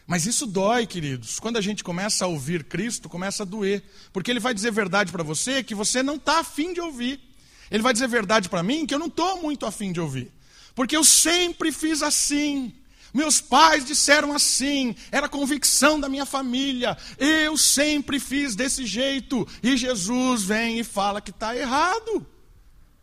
Mas 0.05 0.25
isso 0.25 0.45
dói, 0.45 0.85
queridos. 0.85 1.39
Quando 1.39 1.57
a 1.57 1.61
gente 1.61 1.83
começa 1.83 2.25
a 2.25 2.27
ouvir 2.27 2.65
Cristo, 2.65 3.07
começa 3.07 3.43
a 3.43 3.45
doer. 3.45 3.81
Porque 4.11 4.29
Ele 4.29 4.41
vai 4.41 4.53
dizer 4.53 4.71
verdade 4.71 5.11
para 5.11 5.23
você 5.23 5.63
que 5.63 5.73
você 5.73 6.03
não 6.03 6.15
está 6.15 6.39
afim 6.39 6.73
de 6.73 6.81
ouvir. 6.81 7.30
Ele 7.71 7.81
vai 7.81 7.93
dizer 7.93 8.07
verdade 8.07 8.49
para 8.49 8.61
mim 8.61 8.85
que 8.85 8.93
eu 8.93 8.99
não 8.99 9.07
estou 9.07 9.41
muito 9.41 9.65
afim 9.65 9.93
de 9.93 10.01
ouvir. 10.01 10.31
Porque 10.75 10.95
eu 10.95 11.03
sempre 11.03 11.71
fiz 11.71 12.03
assim. 12.03 12.73
Meus 13.13 13.41
pais 13.41 13.85
disseram 13.85 14.33
assim, 14.33 14.95
era 15.11 15.27
convicção 15.27 15.99
da 15.99 16.07
minha 16.07 16.25
família. 16.25 16.97
Eu 17.17 17.57
sempre 17.57 18.19
fiz 18.19 18.55
desse 18.55 18.85
jeito. 18.85 19.47
E 19.63 19.75
Jesus 19.75 20.43
vem 20.43 20.79
e 20.79 20.83
fala 20.83 21.21
que 21.21 21.31
está 21.31 21.55
errado. 21.55 22.25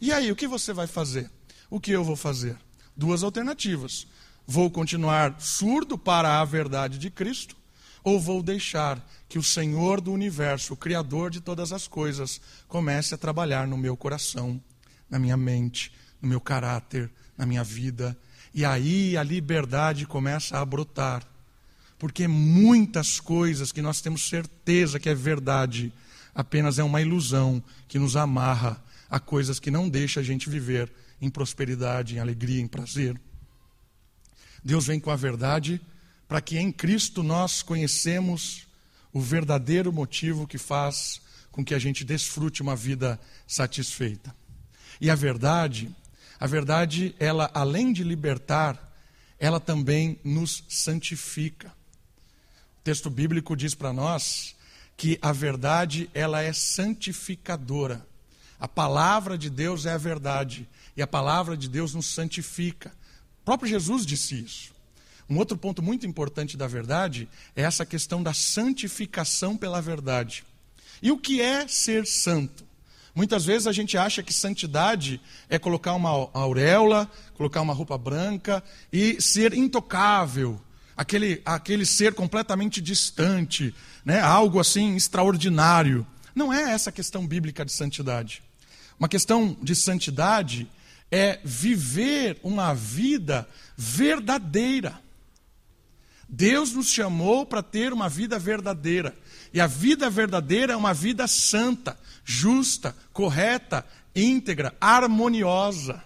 E 0.00 0.12
aí, 0.12 0.30
o 0.30 0.36
que 0.36 0.46
você 0.46 0.72
vai 0.72 0.86
fazer? 0.86 1.30
O 1.68 1.80
que 1.80 1.90
eu 1.90 2.04
vou 2.04 2.16
fazer? 2.16 2.56
Duas 2.96 3.22
alternativas. 3.22 4.06
Vou 4.46 4.70
continuar 4.70 5.38
surdo 5.40 5.98
para 5.98 6.40
a 6.40 6.44
verdade 6.44 6.98
de 6.98 7.10
Cristo, 7.10 7.54
ou 8.02 8.20
vou 8.20 8.42
deixar 8.42 9.04
que 9.28 9.38
o 9.38 9.42
Senhor 9.42 10.00
do 10.00 10.12
universo, 10.12 10.74
o 10.74 10.76
Criador 10.76 11.30
de 11.30 11.40
todas 11.40 11.72
as 11.72 11.86
coisas, 11.86 12.40
comece 12.66 13.14
a 13.14 13.18
trabalhar 13.18 13.66
no 13.66 13.76
meu 13.76 13.96
coração, 13.96 14.60
na 15.10 15.18
minha 15.18 15.36
mente, 15.36 15.92
no 16.20 16.28
meu 16.28 16.40
caráter, 16.40 17.10
na 17.36 17.44
minha 17.44 17.62
vida. 17.62 18.16
E 18.54 18.64
aí 18.64 19.16
a 19.16 19.22
liberdade 19.22 20.06
começa 20.06 20.58
a 20.58 20.64
brotar. 20.64 21.22
Porque 21.98 22.28
muitas 22.28 23.18
coisas 23.18 23.72
que 23.72 23.82
nós 23.82 24.00
temos 24.00 24.28
certeza 24.28 25.00
que 25.00 25.08
é 25.08 25.14
verdade, 25.14 25.92
apenas 26.34 26.78
é 26.78 26.84
uma 26.84 27.00
ilusão 27.00 27.62
que 27.88 27.98
nos 27.98 28.16
amarra 28.16 28.82
a 29.10 29.18
coisas 29.18 29.58
que 29.58 29.70
não 29.70 29.88
deixa 29.88 30.20
a 30.20 30.22
gente 30.22 30.48
viver 30.48 30.90
em 31.20 31.28
prosperidade, 31.28 32.14
em 32.14 32.18
alegria, 32.20 32.60
em 32.60 32.68
prazer. 32.68 33.20
Deus 34.62 34.86
vem 34.86 35.00
com 35.00 35.10
a 35.10 35.16
verdade 35.16 35.80
para 36.28 36.42
que 36.42 36.58
em 36.58 36.70
Cristo 36.70 37.22
nós 37.22 37.62
conhecemos 37.62 38.66
o 39.12 39.20
verdadeiro 39.20 39.90
motivo 39.90 40.46
que 40.46 40.58
faz 40.58 41.22
com 41.50 41.64
que 41.64 41.74
a 41.74 41.78
gente 41.78 42.04
desfrute 42.04 42.60
uma 42.60 42.76
vida 42.76 43.18
satisfeita. 43.46 44.36
E 45.00 45.10
a 45.10 45.14
verdade, 45.14 45.92
a 46.38 46.46
verdade, 46.46 47.14
ela 47.18 47.50
além 47.54 47.92
de 47.92 48.04
libertar, 48.04 48.94
ela 49.38 49.58
também 49.58 50.20
nos 50.22 50.62
santifica. 50.68 51.68
O 52.78 52.82
texto 52.84 53.08
bíblico 53.08 53.56
diz 53.56 53.74
para 53.74 53.92
nós 53.92 54.54
que 54.96 55.18
a 55.22 55.32
verdade, 55.32 56.10
ela 56.12 56.42
é 56.42 56.52
santificadora. 56.52 58.06
A 58.60 58.68
palavra 58.68 59.38
de 59.38 59.48
Deus 59.48 59.86
é 59.86 59.92
a 59.92 59.98
verdade 59.98 60.68
e 60.96 61.00
a 61.00 61.06
palavra 61.06 61.56
de 61.56 61.68
Deus 61.68 61.94
nos 61.94 62.06
santifica. 62.06 62.92
O 63.40 63.44
próprio 63.44 63.70
Jesus 63.70 64.04
disse 64.04 64.38
isso. 64.42 64.77
Um 65.28 65.36
outro 65.36 65.56
ponto 65.56 65.82
muito 65.82 66.06
importante 66.06 66.56
da 66.56 66.66
verdade 66.66 67.28
é 67.54 67.62
essa 67.62 67.84
questão 67.84 68.22
da 68.22 68.32
santificação 68.32 69.56
pela 69.56 69.80
verdade. 69.80 70.44
E 71.02 71.10
o 71.10 71.18
que 71.18 71.40
é 71.40 71.68
ser 71.68 72.06
santo? 72.06 72.66
Muitas 73.14 73.44
vezes 73.44 73.66
a 73.66 73.72
gente 73.72 73.98
acha 73.98 74.22
que 74.22 74.32
santidade 74.32 75.20
é 75.48 75.58
colocar 75.58 75.92
uma 75.94 76.10
auréola, 76.32 77.10
colocar 77.34 77.60
uma 77.60 77.74
roupa 77.74 77.98
branca 77.98 78.62
e 78.92 79.20
ser 79.20 79.54
intocável, 79.54 80.60
aquele, 80.96 81.42
aquele 81.44 81.84
ser 81.84 82.14
completamente 82.14 82.80
distante, 82.80 83.74
né? 84.04 84.20
algo 84.20 84.60
assim 84.60 84.94
extraordinário. 84.94 86.06
Não 86.34 86.52
é 86.52 86.70
essa 86.72 86.90
a 86.90 86.92
questão 86.92 87.26
bíblica 87.26 87.64
de 87.64 87.72
santidade. 87.72 88.42
Uma 88.98 89.08
questão 89.08 89.56
de 89.60 89.74
santidade 89.74 90.70
é 91.10 91.40
viver 91.44 92.38
uma 92.42 92.72
vida 92.72 93.48
verdadeira. 93.76 95.00
Deus 96.28 96.72
nos 96.72 96.90
chamou 96.90 97.46
para 97.46 97.62
ter 97.62 97.92
uma 97.92 98.08
vida 98.08 98.38
verdadeira. 98.38 99.16
E 99.52 99.60
a 99.60 99.66
vida 99.66 100.10
verdadeira 100.10 100.74
é 100.74 100.76
uma 100.76 100.92
vida 100.92 101.26
santa, 101.26 101.98
justa, 102.22 102.94
correta, 103.12 103.84
íntegra, 104.14 104.76
harmoniosa. 104.78 106.02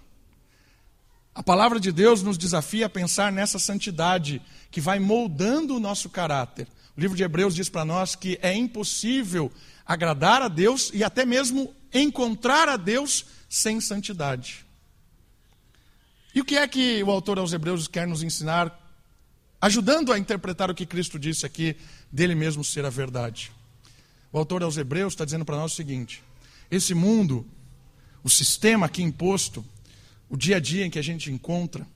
A 1.34 1.42
palavra 1.42 1.80
de 1.80 1.90
Deus 1.90 2.22
nos 2.22 2.38
desafia 2.38 2.86
a 2.86 2.90
pensar 2.90 3.32
nessa 3.32 3.58
santidade 3.58 4.40
que 4.70 4.80
vai 4.80 5.00
moldando 5.00 5.74
o 5.74 5.80
nosso 5.80 6.08
caráter. 6.08 6.68
O 6.96 7.00
livro 7.00 7.16
de 7.16 7.22
Hebreus 7.24 7.54
diz 7.54 7.68
para 7.68 7.84
nós 7.84 8.14
que 8.14 8.38
é 8.42 8.54
impossível 8.54 9.50
agradar 9.84 10.42
a 10.42 10.48
Deus 10.48 10.90
e 10.94 11.02
até 11.02 11.24
mesmo 11.24 11.74
encontrar 11.92 12.68
a 12.68 12.76
Deus 12.76 13.24
sem 13.48 13.80
santidade. 13.80 14.64
E 16.34 16.40
o 16.40 16.44
que 16.44 16.56
é 16.56 16.68
que 16.68 17.02
o 17.02 17.10
autor 17.10 17.38
aos 17.38 17.52
Hebreus 17.52 17.88
quer 17.88 18.06
nos 18.06 18.22
ensinar, 18.22 18.81
ajudando 19.62 20.12
a 20.12 20.18
interpretar 20.18 20.68
o 20.70 20.74
que 20.74 20.84
Cristo 20.84 21.20
disse 21.20 21.46
aqui, 21.46 21.76
dele 22.10 22.34
mesmo 22.34 22.64
ser 22.64 22.84
a 22.84 22.90
verdade? 22.90 23.52
O 24.32 24.38
autor 24.38 24.64
aos 24.64 24.76
Hebreus 24.76 25.12
está 25.12 25.24
dizendo 25.24 25.44
para 25.44 25.56
nós 25.56 25.72
o 25.72 25.76
seguinte: 25.76 26.22
esse 26.68 26.92
mundo, 26.92 27.46
o 28.24 28.28
sistema 28.28 28.86
aqui 28.86 29.02
imposto, 29.02 29.64
o 30.28 30.36
dia 30.36 30.56
a 30.56 30.60
dia 30.60 30.84
em 30.84 30.90
que 30.90 30.98
a 30.98 31.02
gente 31.02 31.30
encontra, 31.30 31.86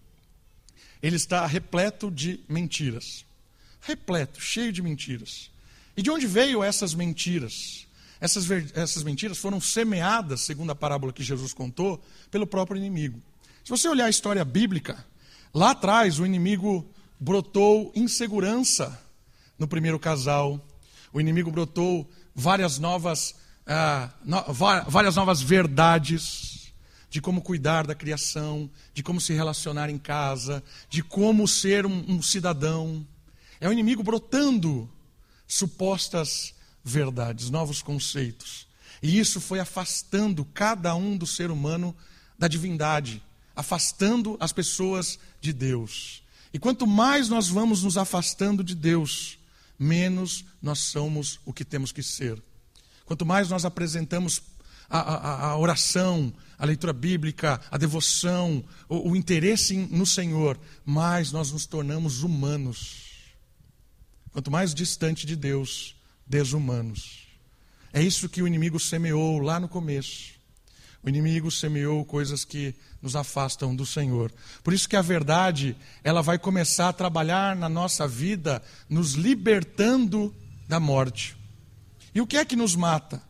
ele 1.02 1.16
está 1.16 1.44
repleto 1.44 2.08
de 2.08 2.38
mentiras. 2.48 3.24
Repleto, 3.80 4.40
cheio 4.40 4.72
de 4.72 4.80
mentiras. 4.80 5.50
E 5.96 6.02
de 6.02 6.10
onde 6.10 6.26
veio 6.26 6.62
essas 6.62 6.94
mentiras? 6.94 7.86
Essas, 8.20 8.50
essas 8.74 9.02
mentiras 9.02 9.38
foram 9.38 9.60
semeadas, 9.60 10.42
segundo 10.42 10.70
a 10.70 10.74
parábola 10.74 11.12
que 11.12 11.22
Jesus 11.22 11.52
contou, 11.52 12.02
pelo 12.30 12.46
próprio 12.46 12.78
inimigo. 12.78 13.20
Se 13.64 13.70
você 13.70 13.88
olhar 13.88 14.06
a 14.06 14.10
história 14.10 14.44
bíblica, 14.44 15.04
lá 15.52 15.70
atrás 15.70 16.18
o 16.18 16.26
inimigo 16.26 16.88
brotou 17.18 17.92
insegurança 17.94 19.00
no 19.58 19.66
primeiro 19.66 19.98
casal, 19.98 20.60
o 21.12 21.20
inimigo 21.20 21.50
brotou 21.50 22.08
várias 22.34 22.78
novas, 22.78 23.34
ah, 23.66 24.10
no, 24.24 24.42
várias 24.52 25.16
novas 25.16 25.40
verdades 25.40 26.72
de 27.08 27.20
como 27.20 27.40
cuidar 27.40 27.86
da 27.86 27.94
criação, 27.94 28.70
de 28.92 29.02
como 29.02 29.20
se 29.20 29.32
relacionar 29.32 29.88
em 29.88 29.96
casa, 29.96 30.62
de 30.90 31.02
como 31.02 31.48
ser 31.48 31.86
um, 31.86 32.04
um 32.06 32.20
cidadão. 32.20 33.06
É 33.58 33.68
o 33.68 33.72
inimigo 33.72 34.02
brotando 34.02 34.90
supostas 35.46 36.54
verdades, 36.84 37.48
novos 37.48 37.80
conceitos. 37.80 38.66
E 39.02 39.18
isso 39.18 39.40
foi 39.40 39.60
afastando 39.60 40.44
cada 40.44 40.94
um 40.94 41.16
do 41.16 41.26
ser 41.26 41.50
humano 41.50 41.96
da 42.38 42.48
divindade, 42.48 43.22
afastando 43.54 44.36
as 44.38 44.52
pessoas 44.52 45.18
de 45.40 45.52
Deus. 45.52 46.22
E 46.56 46.58
quanto 46.58 46.86
mais 46.86 47.28
nós 47.28 47.48
vamos 47.48 47.82
nos 47.82 47.98
afastando 47.98 48.64
de 48.64 48.74
Deus, 48.74 49.38
menos 49.78 50.42
nós 50.62 50.78
somos 50.78 51.38
o 51.44 51.52
que 51.52 51.66
temos 51.66 51.92
que 51.92 52.02
ser. 52.02 52.42
Quanto 53.04 53.26
mais 53.26 53.50
nós 53.50 53.66
apresentamos 53.66 54.40
a, 54.88 54.98
a, 55.00 55.46
a 55.48 55.58
oração, 55.58 56.32
a 56.56 56.64
leitura 56.64 56.94
bíblica, 56.94 57.60
a 57.70 57.76
devoção, 57.76 58.64
o, 58.88 59.10
o 59.10 59.14
interesse 59.14 59.76
no 59.76 60.06
Senhor, 60.06 60.58
mais 60.82 61.30
nós 61.30 61.52
nos 61.52 61.66
tornamos 61.66 62.22
humanos. 62.22 63.02
Quanto 64.32 64.50
mais 64.50 64.72
distante 64.72 65.26
de 65.26 65.36
Deus, 65.36 65.94
desumanos. 66.26 67.26
É 67.92 68.02
isso 68.02 68.30
que 68.30 68.40
o 68.40 68.46
inimigo 68.46 68.80
semeou 68.80 69.40
lá 69.40 69.60
no 69.60 69.68
começo. 69.68 70.35
O 71.06 71.08
inimigo 71.08 71.52
semeou 71.52 72.04
coisas 72.04 72.44
que 72.44 72.74
nos 73.00 73.14
afastam 73.14 73.76
do 73.76 73.86
Senhor. 73.86 74.32
Por 74.64 74.74
isso 74.74 74.88
que 74.88 74.96
a 74.96 75.02
verdade, 75.02 75.76
ela 76.02 76.20
vai 76.20 76.36
começar 76.36 76.88
a 76.88 76.92
trabalhar 76.92 77.54
na 77.54 77.68
nossa 77.68 78.08
vida, 78.08 78.60
nos 78.88 79.12
libertando 79.12 80.34
da 80.66 80.80
morte. 80.80 81.36
E 82.12 82.20
o 82.20 82.26
que 82.26 82.36
é 82.36 82.44
que 82.44 82.56
nos 82.56 82.74
mata? 82.74 83.22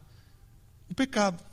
O 0.88 0.95
pecado. 0.95 1.45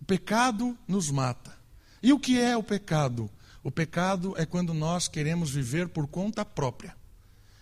O 0.00 0.04
pecado 0.06 0.78
nos 0.88 1.10
mata. 1.10 1.54
E 2.02 2.10
o 2.10 2.18
que 2.18 2.40
é 2.40 2.56
o 2.56 2.62
pecado? 2.62 3.30
O 3.62 3.70
pecado 3.70 4.34
é 4.38 4.46
quando 4.46 4.72
nós 4.72 5.08
queremos 5.08 5.50
viver 5.50 5.88
por 5.88 6.06
conta 6.06 6.42
própria. 6.42 6.96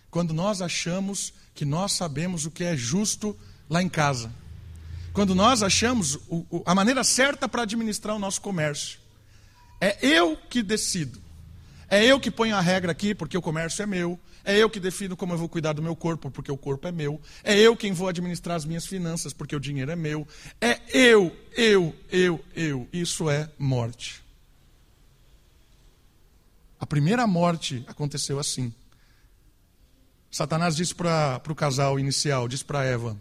Quando 0.09 0.33
nós 0.33 0.61
achamos 0.61 1.33
que 1.53 1.65
nós 1.65 1.91
sabemos 1.91 2.45
o 2.45 2.51
que 2.51 2.63
é 2.63 2.77
justo 2.77 3.37
lá 3.69 3.83
em 3.83 3.89
casa. 3.89 4.31
Quando 5.13 5.33
nós 5.35 5.63
achamos 5.63 6.19
a 6.65 6.75
maneira 6.75 7.03
certa 7.03 7.47
para 7.47 7.63
administrar 7.63 8.15
o 8.15 8.19
nosso 8.19 8.41
comércio. 8.41 8.99
É 9.81 9.97
eu 10.05 10.35
que 10.35 10.61
decido. 10.61 11.21
É 11.89 12.05
eu 12.05 12.19
que 12.19 12.29
ponho 12.29 12.55
a 12.55 12.61
regra 12.61 12.91
aqui, 12.91 13.15
porque 13.15 13.37
o 13.37 13.41
comércio 13.41 13.81
é 13.81 13.85
meu. 13.85 14.19
É 14.43 14.55
eu 14.57 14.69
que 14.69 14.79
defino 14.79 15.17
como 15.17 15.33
eu 15.33 15.37
vou 15.37 15.49
cuidar 15.49 15.73
do 15.73 15.81
meu 15.81 15.95
corpo, 15.95 16.29
porque 16.29 16.51
o 16.51 16.57
corpo 16.57 16.87
é 16.87 16.91
meu. 16.91 17.19
É 17.43 17.57
eu 17.57 17.75
quem 17.75 17.91
vou 17.91 18.07
administrar 18.07 18.55
as 18.55 18.65
minhas 18.65 18.85
finanças, 18.85 19.33
porque 19.33 19.55
o 19.55 19.59
dinheiro 19.59 19.91
é 19.91 19.95
meu. 19.95 20.27
É 20.61 20.79
eu, 20.93 21.35
eu, 21.55 21.95
eu, 22.11 22.43
eu. 22.55 22.87
Isso 22.93 23.29
é 23.29 23.49
morte. 23.57 24.23
A 26.79 26.85
primeira 26.85 27.25
morte 27.27 27.83
aconteceu 27.87 28.39
assim. 28.39 28.73
Satanás 30.31 30.75
disse 30.75 30.93
para 30.93 31.41
o 31.49 31.55
casal 31.55 31.99
inicial, 31.99 32.47
disse 32.47 32.63
para 32.63 32.85
Eva: 32.85 33.17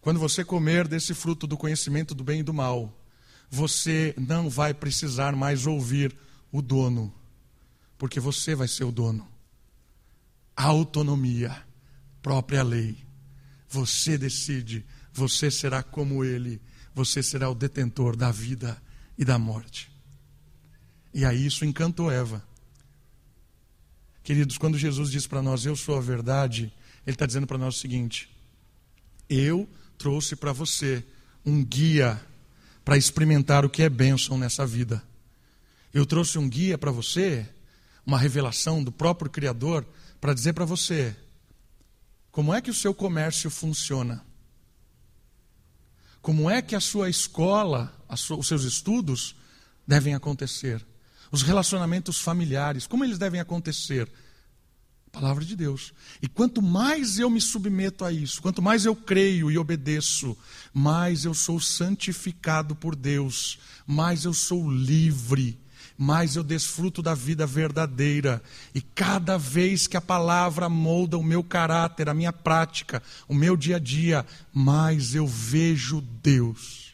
quando 0.00 0.20
você 0.20 0.44
comer 0.44 0.86
desse 0.86 1.14
fruto 1.14 1.46
do 1.46 1.56
conhecimento 1.56 2.14
do 2.14 2.24
bem 2.24 2.40
e 2.40 2.42
do 2.42 2.54
mal, 2.54 2.96
você 3.50 4.14
não 4.16 4.48
vai 4.48 4.74
precisar 4.74 5.34
mais 5.34 5.66
ouvir 5.66 6.14
o 6.52 6.62
dono, 6.62 7.12
porque 7.96 8.20
você 8.20 8.54
vai 8.54 8.68
ser 8.68 8.84
o 8.84 8.92
dono. 8.92 9.26
Autonomia, 10.56 11.64
própria 12.22 12.62
lei. 12.62 12.96
Você 13.68 14.16
decide, 14.16 14.84
você 15.12 15.50
será 15.50 15.82
como 15.82 16.24
ele, 16.24 16.60
você 16.94 17.22
será 17.22 17.50
o 17.50 17.54
detentor 17.54 18.16
da 18.16 18.30
vida 18.30 18.80
e 19.16 19.24
da 19.24 19.38
morte. 19.38 19.90
E 21.12 21.24
aí 21.24 21.46
isso 21.46 21.64
encantou 21.64 22.10
Eva. 22.10 22.46
Queridos, 24.22 24.58
quando 24.58 24.78
Jesus 24.78 25.10
diz 25.10 25.26
para 25.26 25.42
nós, 25.42 25.64
Eu 25.64 25.74
sou 25.74 25.96
a 25.96 26.00
verdade, 26.00 26.72
Ele 27.06 27.14
está 27.14 27.24
dizendo 27.24 27.46
para 27.46 27.58
nós 27.58 27.76
o 27.76 27.80
seguinte: 27.80 28.30
Eu 29.28 29.68
trouxe 29.98 30.36
para 30.36 30.52
você 30.52 31.04
um 31.44 31.62
guia 31.64 32.20
para 32.84 32.96
experimentar 32.96 33.64
o 33.64 33.70
que 33.70 33.82
é 33.82 33.88
bênção 33.90 34.38
nessa 34.38 34.64
vida. 34.64 35.02
Eu 35.92 36.06
trouxe 36.06 36.38
um 36.38 36.48
guia 36.48 36.78
para 36.78 36.90
você, 36.90 37.46
uma 38.06 38.18
revelação 38.18 38.82
do 38.82 38.92
próprio 38.92 39.30
Criador, 39.30 39.84
para 40.20 40.32
dizer 40.32 40.52
para 40.52 40.64
você 40.64 41.14
como 42.30 42.54
é 42.54 42.60
que 42.60 42.70
o 42.70 42.74
seu 42.74 42.94
comércio 42.94 43.50
funciona. 43.50 44.24
Como 46.22 46.48
é 46.48 46.62
que 46.62 46.76
a 46.76 46.80
sua 46.80 47.10
escola, 47.10 47.92
os 48.08 48.46
seus 48.46 48.64
estudos 48.64 49.34
devem 49.86 50.14
acontecer. 50.14 50.84
Os 51.30 51.42
relacionamentos 51.42 52.20
familiares, 52.20 52.86
como 52.86 53.04
eles 53.04 53.18
devem 53.18 53.40
acontecer 53.40 54.10
Palavra 55.12 55.44
de 55.44 55.56
Deus. 55.56 55.92
E 56.20 56.28
quanto 56.28 56.60
mais 56.60 57.18
eu 57.18 57.30
me 57.30 57.40
submeto 57.40 58.04
a 58.04 58.12
isso, 58.12 58.42
quanto 58.42 58.60
mais 58.60 58.84
eu 58.84 58.94
creio 58.94 59.50
e 59.50 59.58
obedeço, 59.58 60.36
mais 60.72 61.24
eu 61.24 61.34
sou 61.34 61.58
santificado 61.58 62.74
por 62.76 62.94
Deus, 62.94 63.58
mais 63.86 64.24
eu 64.24 64.34
sou 64.34 64.70
livre, 64.70 65.58
mais 65.96 66.36
eu 66.36 66.44
desfruto 66.44 67.02
da 67.02 67.14
vida 67.14 67.46
verdadeira. 67.46 68.42
E 68.74 68.80
cada 68.80 69.36
vez 69.36 69.86
que 69.86 69.96
a 69.96 70.00
palavra 70.00 70.68
molda 70.68 71.18
o 71.18 71.24
meu 71.24 71.42
caráter, 71.42 72.08
a 72.08 72.14
minha 72.14 72.32
prática, 72.32 73.02
o 73.26 73.34
meu 73.34 73.56
dia 73.56 73.76
a 73.76 73.80
dia, 73.80 74.24
mais 74.52 75.14
eu 75.14 75.26
vejo 75.26 76.00
Deus. 76.22 76.92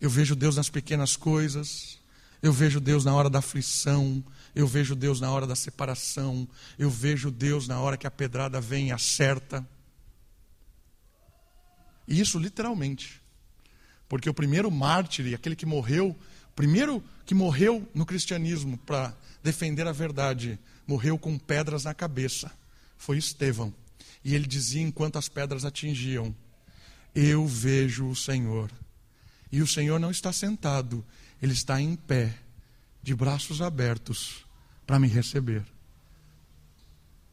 Eu 0.00 0.08
vejo 0.08 0.36
Deus 0.36 0.54
nas 0.54 0.70
pequenas 0.70 1.16
coisas, 1.16 1.98
eu 2.40 2.52
vejo 2.52 2.78
Deus 2.78 3.04
na 3.04 3.12
hora 3.12 3.28
da 3.28 3.40
aflição, 3.40 4.22
eu 4.54 4.66
vejo 4.66 4.94
Deus 4.94 5.20
na 5.20 5.30
hora 5.30 5.46
da 5.46 5.54
separação. 5.54 6.48
Eu 6.78 6.90
vejo 6.90 7.30
Deus 7.30 7.68
na 7.68 7.80
hora 7.80 7.96
que 7.96 8.06
a 8.06 8.10
pedrada 8.10 8.60
vem 8.60 8.88
e 8.88 8.92
acerta. 8.92 9.66
E 12.06 12.20
isso 12.20 12.38
literalmente. 12.38 13.20
Porque 14.08 14.28
o 14.28 14.34
primeiro 14.34 14.70
mártir, 14.70 15.34
aquele 15.34 15.54
que 15.54 15.66
morreu, 15.66 16.16
primeiro 16.56 17.02
que 17.26 17.34
morreu 17.34 17.86
no 17.94 18.06
cristianismo 18.06 18.78
para 18.78 19.14
defender 19.42 19.86
a 19.86 19.92
verdade, 19.92 20.58
morreu 20.86 21.18
com 21.18 21.38
pedras 21.38 21.84
na 21.84 21.92
cabeça. 21.92 22.50
Foi 22.96 23.18
Estevão. 23.18 23.72
E 24.24 24.34
ele 24.34 24.46
dizia 24.46 24.82
enquanto 24.82 25.18
as 25.18 25.28
pedras 25.28 25.64
atingiam: 25.64 26.34
Eu 27.14 27.46
vejo 27.46 28.08
o 28.08 28.16
Senhor. 28.16 28.70
E 29.52 29.62
o 29.62 29.66
Senhor 29.66 29.98
não 29.98 30.10
está 30.10 30.32
sentado, 30.32 31.04
ele 31.40 31.52
está 31.52 31.80
em 31.80 31.96
pé, 31.96 32.34
de 33.08 33.14
braços 33.14 33.62
abertos, 33.62 34.44
para 34.86 34.98
me 34.98 35.08
receber. 35.08 35.64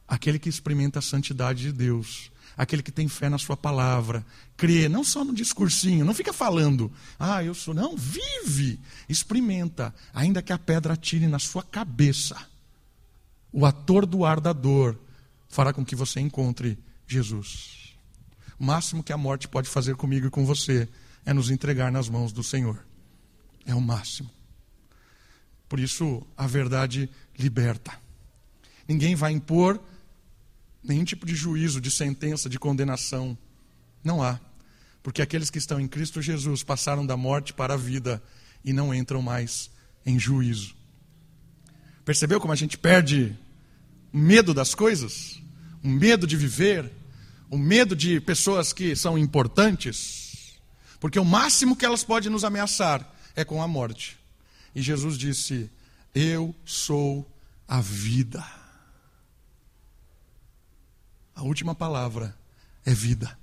Aquele 0.07 0.39
que 0.39 0.47
experimenta 0.47 0.99
a 0.99 1.01
santidade 1.01 1.63
de 1.63 1.73
Deus, 1.73 2.31
aquele 2.55 2.81
que 2.81 2.93
tem 2.93 3.09
fé 3.09 3.27
na 3.27 3.37
Sua 3.37 3.57
palavra, 3.57 4.25
crê, 4.55 4.87
não 4.87 5.03
só 5.03 5.25
no 5.25 5.33
discursinho, 5.33 6.05
não 6.05 6.13
fica 6.13 6.31
falando, 6.31 6.89
ah, 7.19 7.43
eu 7.43 7.53
sou, 7.53 7.73
não, 7.73 7.97
vive, 7.97 8.79
experimenta, 9.09 9.93
ainda 10.13 10.41
que 10.41 10.53
a 10.53 10.57
pedra 10.57 10.93
atire 10.93 11.27
na 11.27 11.39
sua 11.39 11.61
cabeça. 11.61 12.37
O 13.51 13.65
ator 13.65 14.05
do 14.05 14.23
ar 14.23 14.39
da 14.39 14.53
dor 14.53 14.97
fará 15.49 15.73
com 15.73 15.83
que 15.83 15.93
você 15.95 16.21
encontre 16.21 16.79
Jesus. 17.05 17.97
O 18.57 18.63
máximo 18.63 19.03
que 19.03 19.11
a 19.11 19.17
morte 19.17 19.49
pode 19.49 19.67
fazer 19.67 19.97
comigo 19.97 20.27
e 20.27 20.29
com 20.29 20.45
você 20.45 20.87
é 21.25 21.33
nos 21.33 21.49
entregar 21.49 21.91
nas 21.91 22.07
mãos 22.07 22.31
do 22.31 22.43
Senhor. 22.43 22.79
É 23.65 23.75
o 23.75 23.81
máximo. 23.81 24.29
Por 25.67 25.79
isso, 25.79 26.25
a 26.37 26.47
verdade 26.47 27.09
liberta. 27.37 27.91
Ninguém 28.87 29.15
vai 29.15 29.31
impor 29.31 29.79
nenhum 30.83 31.03
tipo 31.03 31.25
de 31.25 31.35
juízo, 31.35 31.81
de 31.81 31.89
sentença, 31.89 32.47
de 32.47 32.59
condenação. 32.59 33.37
Não 34.03 34.21
há. 34.21 34.39
Porque 35.01 35.21
aqueles 35.21 35.49
que 35.49 35.57
estão 35.57 35.79
em 35.79 35.87
Cristo 35.87 36.21
Jesus 36.21 36.63
passaram 36.63 37.05
da 37.05 37.17
morte 37.17 37.53
para 37.53 37.73
a 37.73 37.77
vida 37.77 38.21
e 38.63 38.71
não 38.73 38.93
entram 38.93 39.21
mais 39.21 39.69
em 40.05 40.19
juízo. 40.19 40.75
Percebeu 42.03 42.39
como 42.39 42.53
a 42.53 42.55
gente 42.55 42.77
perde 42.77 43.35
o 44.13 44.17
medo 44.17 44.53
das 44.53 44.75
coisas? 44.75 45.41
O 45.83 45.87
medo 45.87 46.27
de 46.27 46.37
viver? 46.37 46.91
O 47.49 47.57
medo 47.57 47.95
de 47.95 48.19
pessoas 48.19 48.71
que 48.71 48.95
são 48.95 49.17
importantes? 49.17 50.53
Porque 50.99 51.19
o 51.19 51.25
máximo 51.25 51.75
que 51.75 51.85
elas 51.85 52.03
podem 52.03 52.31
nos 52.31 52.43
ameaçar 52.43 53.11
é 53.35 53.43
com 53.43 53.61
a 53.61 53.67
morte. 53.67 54.17
E 54.75 54.81
Jesus 54.81 55.17
disse: 55.17 55.71
Eu 56.13 56.53
sou 56.65 57.25
a 57.67 57.79
vida. 57.79 58.45
A 61.33 61.41
última 61.43 61.73
palavra 61.73 62.37
é 62.85 62.93
vida. 62.93 63.39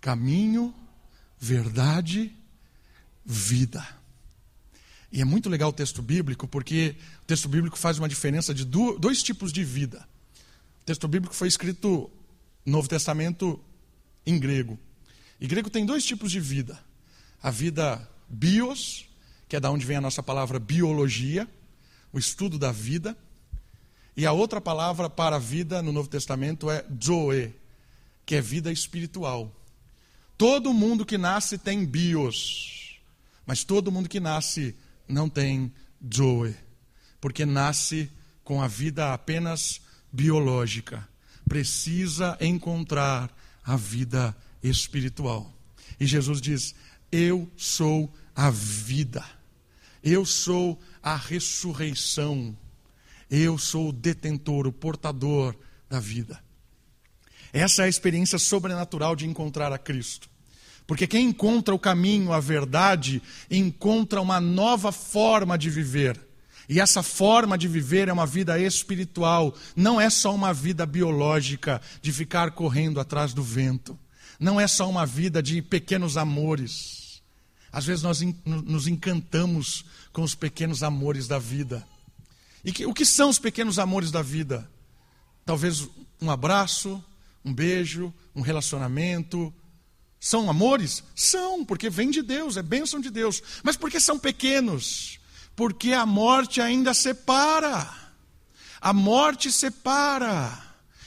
Caminho, 0.00 0.74
verdade, 1.38 2.34
vida. 3.24 3.86
E 5.12 5.20
é 5.20 5.24
muito 5.24 5.48
legal 5.48 5.70
o 5.70 5.72
texto 5.72 6.02
bíblico, 6.02 6.48
porque 6.48 6.96
o 7.22 7.26
texto 7.26 7.48
bíblico 7.48 7.78
faz 7.78 7.98
uma 7.98 8.08
diferença 8.08 8.52
de 8.54 8.64
dois 8.64 9.22
tipos 9.22 9.52
de 9.52 9.62
vida. 9.62 10.08
O 10.82 10.84
texto 10.84 11.06
bíblico 11.06 11.34
foi 11.34 11.48
escrito 11.48 12.10
no 12.64 12.72
Novo 12.72 12.88
Testamento 12.88 13.62
em 14.26 14.38
grego. 14.38 14.78
E 15.40 15.46
grego 15.46 15.68
tem 15.68 15.84
dois 15.84 16.04
tipos 16.04 16.32
de 16.32 16.40
vida: 16.40 16.82
a 17.42 17.50
vida 17.50 18.08
bios, 18.28 19.06
que 19.52 19.56
é 19.56 19.60
da 19.60 19.70
onde 19.70 19.84
vem 19.84 19.98
a 19.98 20.00
nossa 20.00 20.22
palavra 20.22 20.58
biologia, 20.58 21.46
o 22.10 22.18
estudo 22.18 22.58
da 22.58 22.72
vida. 22.72 23.14
E 24.16 24.24
a 24.24 24.32
outra 24.32 24.62
palavra 24.62 25.10
para 25.10 25.36
a 25.36 25.38
vida 25.38 25.82
no 25.82 25.92
Novo 25.92 26.08
Testamento 26.08 26.70
é 26.70 26.82
zoe, 27.04 27.54
que 28.24 28.34
é 28.34 28.40
vida 28.40 28.72
espiritual. 28.72 29.54
Todo 30.38 30.72
mundo 30.72 31.04
que 31.04 31.18
nasce 31.18 31.58
tem 31.58 31.84
bios, 31.84 32.98
mas 33.44 33.62
todo 33.62 33.92
mundo 33.92 34.08
que 34.08 34.18
nasce 34.18 34.74
não 35.06 35.28
tem 35.28 35.70
zoe, 36.10 36.56
porque 37.20 37.44
nasce 37.44 38.10
com 38.42 38.62
a 38.62 38.66
vida 38.66 39.12
apenas 39.12 39.82
biológica. 40.10 41.06
Precisa 41.46 42.38
encontrar 42.40 43.30
a 43.62 43.76
vida 43.76 44.34
espiritual. 44.62 45.52
E 46.00 46.06
Jesus 46.06 46.40
diz: 46.40 46.74
Eu 47.10 47.46
sou 47.54 48.10
a 48.34 48.48
vida. 48.48 49.41
Eu 50.02 50.24
sou 50.24 50.80
a 51.02 51.16
ressurreição. 51.16 52.56
Eu 53.30 53.56
sou 53.56 53.88
o 53.88 53.92
detentor, 53.92 54.66
o 54.66 54.72
portador 54.72 55.54
da 55.88 56.00
vida. 56.00 56.42
Essa 57.52 57.82
é 57.82 57.84
a 57.84 57.88
experiência 57.88 58.38
sobrenatural 58.38 59.14
de 59.14 59.26
encontrar 59.26 59.72
a 59.72 59.78
Cristo. 59.78 60.28
Porque 60.86 61.06
quem 61.06 61.28
encontra 61.28 61.74
o 61.74 61.78
caminho, 61.78 62.32
a 62.32 62.40
verdade, 62.40 63.22
encontra 63.50 64.20
uma 64.20 64.40
nova 64.40 64.90
forma 64.90 65.56
de 65.56 65.70
viver. 65.70 66.20
E 66.68 66.80
essa 66.80 67.02
forma 67.02 67.58
de 67.58 67.68
viver 67.68 68.08
é 68.08 68.12
uma 68.12 68.26
vida 68.26 68.58
espiritual, 68.58 69.54
não 69.76 70.00
é 70.00 70.08
só 70.08 70.34
uma 70.34 70.52
vida 70.54 70.86
biológica 70.86 71.80
de 72.00 72.12
ficar 72.12 72.52
correndo 72.52 73.00
atrás 73.00 73.34
do 73.34 73.42
vento. 73.42 73.98
Não 74.38 74.60
é 74.60 74.66
só 74.66 74.88
uma 74.88 75.04
vida 75.04 75.42
de 75.42 75.60
pequenos 75.60 76.16
amores. 76.16 77.01
Às 77.72 77.86
vezes 77.86 78.02
nós 78.02 78.20
nos 78.44 78.86
encantamos 78.86 79.84
com 80.12 80.22
os 80.22 80.34
pequenos 80.34 80.82
amores 80.82 81.26
da 81.26 81.38
vida. 81.38 81.86
E 82.62 82.70
que, 82.70 82.84
o 82.84 82.92
que 82.92 83.06
são 83.06 83.30
os 83.30 83.38
pequenos 83.38 83.78
amores 83.78 84.10
da 84.10 84.20
vida? 84.20 84.70
Talvez 85.44 85.88
um 86.20 86.30
abraço, 86.30 87.02
um 87.42 87.52
beijo, 87.52 88.12
um 88.34 88.42
relacionamento. 88.42 89.52
São 90.20 90.50
amores? 90.50 91.02
São, 91.16 91.64
porque 91.64 91.88
vem 91.88 92.10
de 92.10 92.22
Deus, 92.22 92.56
é 92.58 92.62
bênção 92.62 93.00
de 93.00 93.10
Deus. 93.10 93.42
Mas 93.64 93.76
por 93.76 93.90
que 93.90 93.98
são 93.98 94.18
pequenos? 94.18 95.18
Porque 95.56 95.92
a 95.92 96.04
morte 96.04 96.60
ainda 96.60 96.92
separa. 96.92 97.90
A 98.80 98.92
morte 98.92 99.50
separa, 99.50 100.60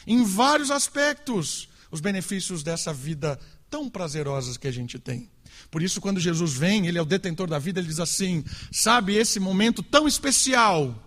em 0.07 0.23
vários 0.23 0.71
aspectos, 0.71 1.67
os 1.91 1.99
benefícios 1.99 2.63
dessa 2.63 2.93
vida 2.93 3.39
tão 3.75 3.89
prazerosa 3.89 4.57
que 4.57 4.69
a 4.69 4.71
gente 4.71 4.97
tem. 4.97 5.29
Por 5.69 5.83
isso, 5.83 5.99
quando 5.99 6.17
Jesus 6.17 6.53
vem, 6.53 6.87
ele 6.87 6.97
é 6.97 7.01
o 7.01 7.05
detentor 7.05 7.49
da 7.49 7.59
vida, 7.59 7.81
ele 7.81 7.89
diz 7.89 7.99
assim: 7.99 8.41
sabe 8.71 9.15
esse 9.15 9.37
momento 9.37 9.83
tão 9.83 10.07
especial, 10.07 11.03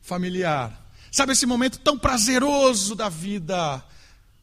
familiar, 0.00 0.92
sabe 1.12 1.34
esse 1.34 1.46
momento 1.46 1.78
tão 1.78 1.96
prazeroso 1.96 2.96
da 2.96 3.08
vida, 3.08 3.80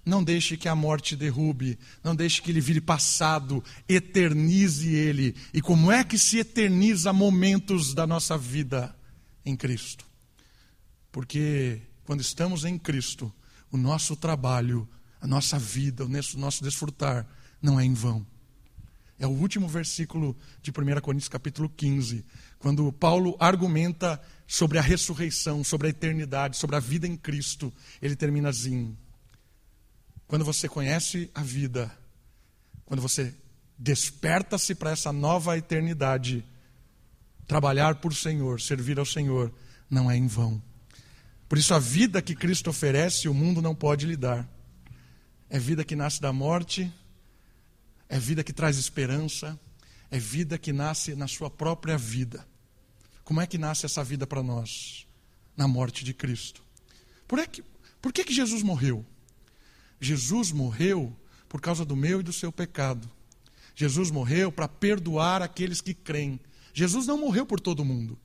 não 0.06 0.24
deixe 0.24 0.56
que 0.56 0.70
a 0.70 0.76
morte 0.76 1.14
derrube, 1.14 1.78
não 2.02 2.16
deixe 2.16 2.42
que 2.42 2.52
ele 2.52 2.62
vire 2.62 2.80
passado, 2.80 3.62
eternize 3.88 4.88
ele. 4.88 5.36
E 5.54 5.62
como 5.62 5.92
é 5.92 6.06
que 6.06 6.18
se 6.18 6.38
eterniza 6.38 7.12
momentos 7.12 7.94
da 7.94 8.08
nossa 8.08 8.38
vida 8.38 8.96
em 9.46 9.58
Cristo? 9.58 10.06
Porque 11.12 11.82
quando 12.06 12.22
estamos 12.22 12.64
em 12.64 12.78
Cristo, 12.78 13.30
o 13.70 13.76
nosso 13.76 14.16
trabalho, 14.16 14.88
a 15.22 15.28
nossa 15.28 15.60
vida, 15.60 16.06
o 16.06 16.10
nosso 16.38 16.64
desfrutar 16.64 17.28
não 17.62 17.80
é 17.80 17.86
em 17.86 17.94
vão. 17.94 18.26
É 19.20 19.28
o 19.28 19.32
último 19.32 19.68
versículo 19.68 20.36
de 20.62 20.72
1 20.72 21.02
Coríntios, 21.02 21.28
capítulo 21.28 21.68
15, 21.68 22.26
quando 22.58 22.92
Paulo 22.94 23.36
argumenta 23.38 24.22
sobre 24.48 24.78
a 24.78 24.82
ressurreição, 24.82 25.62
sobre 25.64 25.88
a 25.88 25.90
eternidade, 25.90 26.56
sobre 26.56 26.78
a 26.78 26.80
vida 26.80 27.06
em 27.06 27.18
Cristo. 27.18 27.72
Ele 28.02 28.16
termina 28.16 28.50
assim 28.50 28.96
quando 30.26 30.46
você 30.46 30.70
conhece 30.70 31.30
a 31.34 31.42
vida, 31.42 31.92
quando 32.86 33.02
você 33.02 33.34
desperta-se 33.78 34.76
para 34.76 34.92
essa 34.92 35.12
nova 35.12 35.58
eternidade, 35.58 36.46
trabalhar 37.48 37.96
por 37.96 38.14
Senhor, 38.14 38.62
servir 38.62 39.00
ao 39.00 39.06
Senhor, 39.06 39.52
não 39.90 40.10
é 40.10 40.16
em 40.16 40.28
vão. 40.28 40.62
Por 41.48 41.58
isso, 41.58 41.74
a 41.74 41.80
vida 41.80 42.22
que 42.22 42.36
Cristo 42.36 42.70
oferece, 42.70 43.28
o 43.28 43.34
mundo 43.34 43.60
não 43.60 43.74
pode 43.74 44.06
lhe 44.06 44.16
dar. 44.16 44.48
É 45.50 45.58
vida 45.58 45.84
que 45.84 45.96
nasce 45.96 46.22
da 46.22 46.32
morte, 46.32 46.92
é 48.08 48.20
vida 48.20 48.44
que 48.44 48.54
traz 48.54 48.78
esperança, 48.78 49.60
é 50.12 50.20
vida 50.20 50.58
que 50.58 50.72
nasce 50.72 51.16
na 51.16 51.28
sua 51.28 51.50
própria 51.50 51.98
vida. 51.98 52.48
Como 53.24 53.42
é 53.42 53.48
que 53.48 53.58
nasce 53.58 53.86
essa 53.86 54.04
vida 54.04 54.26
para 54.26 54.44
nós? 54.44 55.06
Na 55.56 55.68
morte 55.68 56.04
de 56.04 56.14
Cristo. 56.14 56.64
Por, 57.28 57.40
é 57.40 57.46
que, 57.46 57.64
por 58.02 58.12
que, 58.12 58.24
que 58.24 58.34
Jesus 58.34 58.64
morreu? 58.64 59.06
Jesus 60.00 60.52
morreu 60.52 61.16
por 61.48 61.60
causa 61.62 61.84
do 61.84 61.96
meu 61.96 62.22
e 62.22 62.24
do 62.24 62.34
seu 62.34 62.52
pecado. 62.52 63.10
Jesus 63.76 64.12
morreu 64.12 64.52
para 64.52 64.68
perdoar 64.68 65.42
aqueles 65.42 65.82
que 65.82 65.94
creem. 65.94 66.40
Jesus 66.74 67.08
não 67.08 67.18
morreu 67.18 67.46
por 67.46 67.60
todo 67.60 67.86
mundo. 67.86 68.18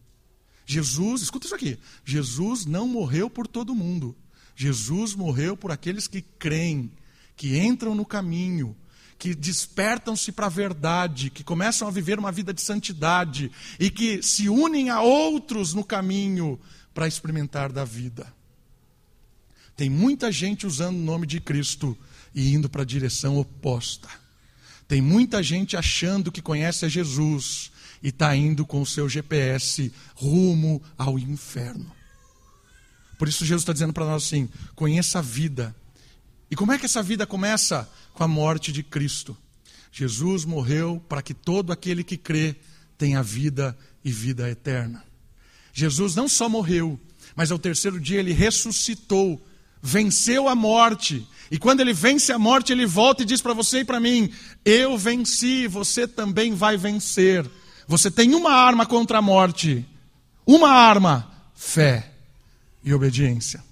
Jesus, 0.67 1.23
escuta 1.23 1.47
isso 1.47 1.55
aqui. 1.55 1.79
Jesus 2.05 2.65
não 2.65 2.89
morreu 2.89 3.29
por 3.29 3.47
todo 3.47 3.75
mundo. 3.75 4.17
Jesus 4.57 5.15
morreu 5.15 5.57
por 5.57 5.71
aqueles 5.71 6.07
que 6.07 6.23
creem, 6.23 6.91
que 7.37 7.59
entram 7.59 7.95
no 7.95 8.05
caminho, 8.05 8.77
que 9.19 9.35
despertam-se 9.35 10.33
para 10.33 10.47
a 10.47 10.51
verdade, 10.51 11.31
que 11.31 11.43
começam 11.43 11.89
a 11.89 11.91
viver 11.91 12.19
uma 12.19 12.33
vida 12.33 12.53
de 12.53 12.61
santidade 12.61 13.51
e 13.79 13.91
que 13.91 14.23
se 14.23 14.49
unem 14.49 14.91
a 14.91 15.01
outros 15.01 15.73
no 15.75 15.85
caminho 15.85 16.61
para 16.93 17.09
experimentar 17.09 17.73
da 17.73 17.85
vida. 17.85 18.33
Tem 19.77 19.91
muita 19.91 20.31
gente 20.31 20.67
usando 20.67 20.97
o 20.97 21.05
nome 21.05 21.27
de 21.27 21.41
Cristo 21.41 21.97
e 22.35 22.53
indo 22.53 22.69
para 22.69 22.83
a 22.83 22.87
direção 22.87 23.39
oposta. 23.39 24.09
Tem 24.87 25.01
muita 25.01 25.43
gente 25.43 25.77
achando 25.77 26.31
que 26.31 26.43
conhece 26.43 26.85
a 26.85 26.89
Jesus 26.89 27.73
e 28.03 28.09
está 28.09 28.37
indo 28.37 28.67
com 28.67 28.83
o 28.83 28.87
seu 28.87 29.09
GPS 29.09 29.93
rumo 30.15 30.83
ao 30.97 31.19
inferno. 31.19 31.91
Por 33.19 33.29
isso 33.29 33.45
Jesus 33.45 33.63
está 33.63 33.73
dizendo 33.73 33.93
para 33.93 34.05
nós 34.05 34.25
assim: 34.25 34.49
conheça 34.75 35.21
a 35.21 35.23
vida. 35.23 35.75
E 36.51 36.57
como 36.57 36.73
é 36.73 36.79
que 36.79 36.87
essa 36.87 37.03
vida 37.03 37.27
começa? 37.27 37.89
Com 38.13 38.25
a 38.25 38.29
morte 38.29 38.73
de 38.73 38.83
Cristo. 38.83 39.37
Jesus 39.91 40.45
morreu 40.45 41.03
para 41.09 41.23
que 41.23 41.35
todo 41.35 41.73
aquele 41.73 42.03
que 42.03 42.17
crê 42.17 42.57
tenha 42.99 43.23
vida 43.23 43.77
e 44.05 44.11
vida 44.11 44.51
eterna. 44.51 45.05
Jesus 45.73 46.15
não 46.15 46.29
só 46.29 46.49
morreu, 46.49 46.99
mas 47.35 47.51
ao 47.51 47.59
terceiro 47.59 48.01
dia 48.01 48.21
ele 48.21 48.33
ressuscitou 48.33 49.41
venceu 49.85 50.49
a 50.49 50.55
morte. 50.55 51.29
E 51.51 51.59
quando 51.59 51.81
ele 51.81 51.93
vence 51.93 52.33
a 52.33 52.39
morte, 52.39 52.73
ele 52.73 52.87
volta 52.87 53.23
e 53.23 53.27
diz 53.27 53.43
para 53.43 53.53
você 53.53 53.81
e 53.81 53.85
para 53.85 54.01
mim: 54.01 54.33
Eu 54.65 54.97
venci, 54.97 55.67
você 55.67 56.09
também 56.09 56.55
vai 56.55 56.79
vencer. 56.79 57.49
Você 57.87 58.11
tem 58.11 58.35
uma 58.35 58.51
arma 58.51 58.87
contra 58.87 59.19
a 59.19 59.23
morte. 59.23 59.87
Uma 60.47 60.71
arma: 60.71 61.31
fé 61.55 62.11
e 62.83 62.95
obediência. 62.95 63.63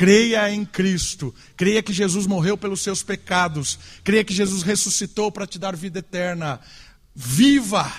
Creia 0.00 0.50
em 0.50 0.64
Cristo, 0.64 1.34
creia 1.54 1.82
que 1.82 1.92
Jesus 1.92 2.26
morreu 2.26 2.56
pelos 2.56 2.80
seus 2.80 3.02
pecados, 3.02 3.78
creia 4.02 4.24
que 4.24 4.32
Jesus 4.32 4.62
ressuscitou 4.62 5.30
para 5.30 5.46
te 5.46 5.58
dar 5.58 5.76
vida 5.76 5.98
eterna. 5.98 6.58
Viva! 7.14 7.92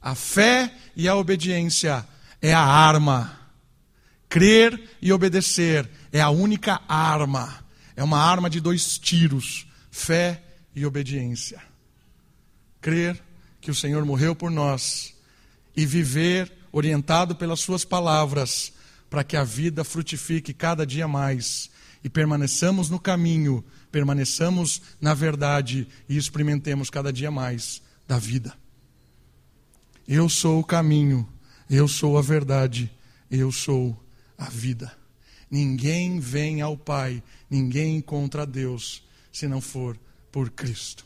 A 0.00 0.14
fé 0.14 0.74
e 0.96 1.06
a 1.06 1.14
obediência 1.14 2.08
é 2.40 2.54
a 2.54 2.62
arma. 2.62 3.38
Crer 4.26 4.96
e 5.02 5.12
obedecer 5.12 5.86
é 6.10 6.18
a 6.18 6.30
única 6.30 6.80
arma. 6.88 7.62
É 7.94 8.02
uma 8.02 8.18
arma 8.18 8.48
de 8.48 8.58
dois 8.58 8.96
tiros: 8.96 9.66
fé 9.90 10.42
e 10.74 10.86
obediência. 10.86 11.62
Crer 12.80 13.22
que 13.60 13.70
o 13.70 13.74
Senhor 13.74 14.02
morreu 14.06 14.34
por 14.34 14.50
nós 14.50 15.12
e 15.76 15.84
viver 15.84 16.50
orientado 16.72 17.36
pelas 17.36 17.60
Suas 17.60 17.84
palavras, 17.84 18.72
para 19.12 19.22
que 19.22 19.36
a 19.36 19.44
vida 19.44 19.84
frutifique 19.84 20.54
cada 20.54 20.86
dia 20.86 21.06
mais 21.06 21.68
e 22.02 22.08
permaneçamos 22.08 22.88
no 22.88 22.98
caminho, 22.98 23.62
permaneçamos 23.90 24.80
na 24.98 25.12
verdade 25.12 25.86
e 26.08 26.16
experimentemos 26.16 26.88
cada 26.88 27.12
dia 27.12 27.30
mais 27.30 27.82
da 28.08 28.18
vida. 28.18 28.56
Eu 30.08 30.30
sou 30.30 30.60
o 30.60 30.64
caminho, 30.64 31.28
eu 31.68 31.86
sou 31.86 32.16
a 32.16 32.22
verdade, 32.22 32.90
eu 33.30 33.52
sou 33.52 34.02
a 34.38 34.48
vida. 34.48 34.90
Ninguém 35.50 36.18
vem 36.18 36.62
ao 36.62 36.74
Pai, 36.74 37.22
ninguém 37.50 37.98
encontra 37.98 38.46
Deus, 38.46 39.06
se 39.30 39.46
não 39.46 39.60
for 39.60 40.00
por 40.32 40.48
Cristo. 40.48 41.04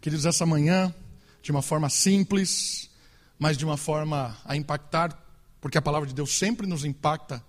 Queridos, 0.00 0.26
essa 0.26 0.44
manhã, 0.44 0.92
de 1.40 1.52
uma 1.52 1.62
forma 1.62 1.88
simples, 1.88 2.90
mas 3.38 3.56
de 3.56 3.64
uma 3.64 3.76
forma 3.76 4.36
a 4.44 4.56
impactar, 4.56 5.27
porque 5.60 5.78
a 5.78 5.82
palavra 5.82 6.08
de 6.08 6.14
Deus 6.14 6.36
sempre 6.36 6.66
nos 6.66 6.84
impacta, 6.84 7.42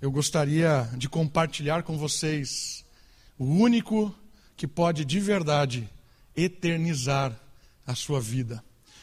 eu 0.00 0.10
gostaria 0.10 0.88
de 0.96 1.08
compartilhar 1.08 1.82
com 1.82 1.98
vocês 1.98 2.84
o 3.38 3.44
único 3.44 4.14
que 4.56 4.66
pode 4.66 5.04
de 5.04 5.20
verdade 5.20 5.88
eternizar 6.36 7.38
a 7.86 7.94
sua 7.94 8.20
vida. 8.20 8.62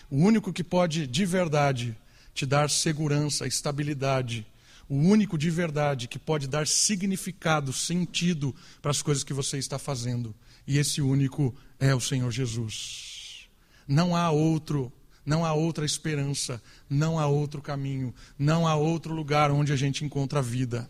O 0.09 0.17
único 0.17 0.53
que 0.53 0.63
pode 0.63 1.05
de 1.05 1.25
verdade 1.25 1.95
te 2.33 2.45
dar 2.45 2.69
segurança, 2.69 3.45
estabilidade 3.45 4.45
o 4.89 4.95
único 4.95 5.37
de 5.37 5.49
verdade 5.49 6.07
que 6.07 6.17
pode 6.17 6.47
dar 6.47 6.65
significado, 6.65 7.73
sentido 7.73 8.55
para 8.81 8.91
as 8.91 9.01
coisas 9.01 9.23
que 9.23 9.33
você 9.33 9.57
está 9.57 9.77
fazendo. 9.77 10.33
E 10.65 10.77
esse 10.77 11.01
único 11.01 11.53
é 11.79 11.93
o 11.93 11.99
Senhor 11.99 12.31
Jesus. 12.31 13.47
Não 13.87 14.15
há 14.15 14.31
outro, 14.31 14.91
Não 15.27 15.43
há 15.43 15.53
outra 15.53 15.85
esperança, 15.85 16.63
não 16.89 17.19
há 17.19 17.27
outro 17.27 17.61
caminho, 17.61 18.15
não 18.39 18.65
há 18.65 18.75
outro 18.75 19.13
lugar 19.13 19.51
onde 19.51 19.73
a 19.73 19.75
gente 19.75 20.05
encontra 20.05 20.39
a 20.39 20.41
vida. 20.41 20.89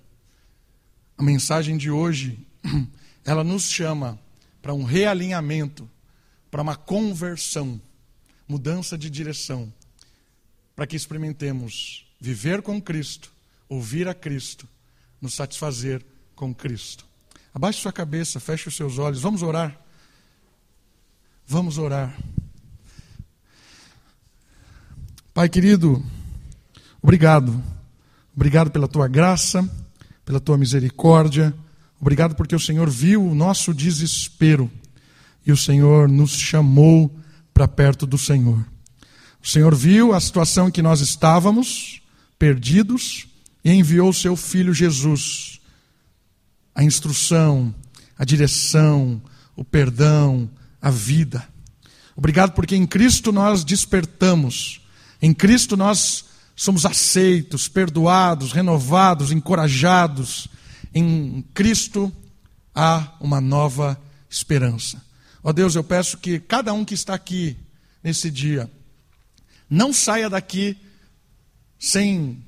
A 1.18 1.24
mensagem 1.24 1.76
de 1.76 1.90
hoje, 1.90 2.38
ela 3.26 3.44
nos 3.44 3.64
chama 3.64 4.20
para 4.62 4.76
um 4.76 4.84
realinhamento, 4.84 5.90
para 6.52 6.62
uma 6.62 6.76
conversão, 6.76 7.82
mudança 8.48 8.96
de 8.96 9.10
direção, 9.10 9.74
para 10.76 10.86
que 10.86 10.96
experimentemos 10.96 12.06
viver 12.22 12.62
com 12.62 12.80
Cristo, 12.80 13.34
ouvir 13.68 14.08
a 14.08 14.14
Cristo, 14.14 14.68
nos 15.20 15.34
satisfazer 15.34 16.06
com 16.36 16.54
Cristo. 16.54 17.08
Abaixe 17.52 17.82
sua 17.82 17.92
cabeça, 17.92 18.40
feche 18.40 18.68
os 18.68 18.76
seus 18.76 19.00
olhos, 19.00 19.20
vamos 19.20 19.42
orar. 19.42 19.82
Vamos 21.48 21.80
orar. 21.80 22.16
Pai 25.38 25.48
querido, 25.48 26.04
obrigado. 27.00 27.64
Obrigado 28.36 28.72
pela 28.72 28.88
tua 28.88 29.08
graça, 29.08 29.70
pela 30.26 30.40
tua 30.40 30.58
misericórdia. 30.58 31.54
Obrigado 32.02 32.34
porque 32.34 32.56
o 32.56 32.60
Senhor 32.60 32.90
viu 32.90 33.24
o 33.24 33.36
nosso 33.36 33.72
desespero 33.72 34.68
e 35.46 35.52
o 35.52 35.56
Senhor 35.56 36.10
nos 36.10 36.32
chamou 36.32 37.16
para 37.54 37.68
perto 37.68 38.08
do 38.08 38.18
Senhor. 38.18 38.66
O 39.40 39.48
Senhor 39.48 39.76
viu 39.76 40.12
a 40.12 40.20
situação 40.20 40.70
em 40.70 40.72
que 40.72 40.82
nós 40.82 41.02
estávamos, 41.02 42.02
perdidos, 42.40 43.28
e 43.64 43.72
enviou 43.72 44.10
o 44.10 44.16
seu 44.16 44.36
filho 44.36 44.74
Jesus. 44.74 45.62
A 46.74 46.84
instrução, 46.84 47.76
a 48.18 48.26
direção, 48.26 49.22
o 49.56 49.64
perdão, 49.64 50.50
a 50.82 50.90
vida. 50.90 51.48
Obrigado 52.16 52.54
porque 52.54 52.76
em 52.76 52.88
Cristo 52.88 53.32
nós 53.32 53.64
despertamos. 53.64 54.82
Em 55.22 55.34
Cristo 55.34 55.76
nós 55.76 56.26
somos 56.56 56.86
aceitos, 56.86 57.68
perdoados, 57.68 58.52
renovados, 58.52 59.32
encorajados. 59.32 60.48
Em 60.94 61.44
Cristo 61.54 62.12
há 62.74 63.16
uma 63.20 63.40
nova 63.40 64.00
esperança. 64.30 65.04
Ó 65.44 65.54
Deus, 65.54 65.76
eu 65.76 65.84
peço 65.84 66.18
que 66.18 66.40
cada 66.40 66.74
um 66.74 66.84
que 66.84 66.94
está 66.94 67.14
aqui 67.14 67.56
nesse 68.04 68.30
dia 68.30 68.70
não 69.70 69.94
saia 69.94 70.30
daqui 70.30 70.78
sem 71.80 72.44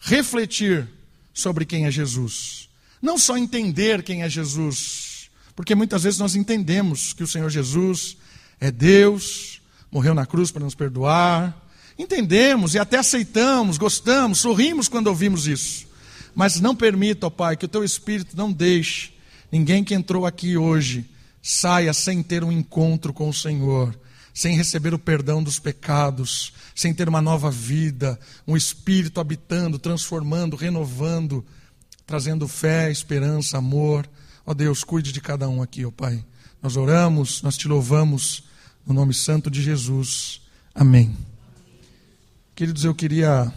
refletir 0.00 0.88
sobre 1.32 1.64
quem 1.64 1.86
é 1.86 1.90
Jesus. 1.90 2.68
Não 3.00 3.18
só 3.18 3.36
entender 3.36 4.02
quem 4.02 4.22
é 4.22 4.28
Jesus, 4.28 5.30
porque 5.54 5.74
muitas 5.74 6.02
vezes 6.02 6.18
nós 6.18 6.34
entendemos 6.34 7.12
que 7.12 7.22
o 7.22 7.26
Senhor 7.26 7.50
Jesus 7.50 8.16
é 8.60 8.70
Deus, 8.70 9.60
morreu 9.90 10.14
na 10.14 10.26
cruz 10.26 10.50
para 10.50 10.64
nos 10.64 10.74
perdoar. 10.74 11.63
Entendemos 11.98 12.74
e 12.74 12.78
até 12.78 12.98
aceitamos, 12.98 13.78
gostamos, 13.78 14.38
sorrimos 14.38 14.88
quando 14.88 15.06
ouvimos 15.06 15.46
isso. 15.46 15.86
Mas 16.34 16.60
não 16.60 16.74
permita, 16.74 17.26
ó 17.26 17.30
Pai, 17.30 17.56
que 17.56 17.64
o 17.64 17.68
teu 17.68 17.84
Espírito 17.84 18.36
não 18.36 18.50
deixe 18.50 19.12
ninguém 19.50 19.84
que 19.84 19.94
entrou 19.94 20.26
aqui 20.26 20.56
hoje 20.56 21.08
saia 21.40 21.92
sem 21.92 22.22
ter 22.22 22.42
um 22.42 22.50
encontro 22.50 23.12
com 23.12 23.28
o 23.28 23.34
Senhor, 23.34 23.94
sem 24.32 24.56
receber 24.56 24.94
o 24.94 24.98
perdão 24.98 25.42
dos 25.42 25.58
pecados, 25.58 26.54
sem 26.74 26.94
ter 26.94 27.06
uma 27.06 27.20
nova 27.20 27.50
vida, 27.50 28.18
um 28.48 28.56
Espírito 28.56 29.20
habitando, 29.20 29.78
transformando, 29.78 30.56
renovando, 30.56 31.44
trazendo 32.06 32.48
fé, 32.48 32.90
esperança, 32.90 33.58
amor. 33.58 34.08
Ó 34.46 34.54
Deus, 34.54 34.82
cuide 34.82 35.12
de 35.12 35.20
cada 35.20 35.48
um 35.48 35.62
aqui, 35.62 35.84
ó 35.84 35.90
Pai. 35.90 36.24
Nós 36.62 36.76
oramos, 36.78 37.42
nós 37.42 37.58
te 37.58 37.68
louvamos, 37.68 38.44
no 38.86 38.94
nome 38.94 39.12
santo 39.12 39.50
de 39.50 39.62
Jesus. 39.62 40.40
Amém. 40.74 41.14
Queridos, 42.54 42.84
eu 42.84 42.94
queria 42.94 43.52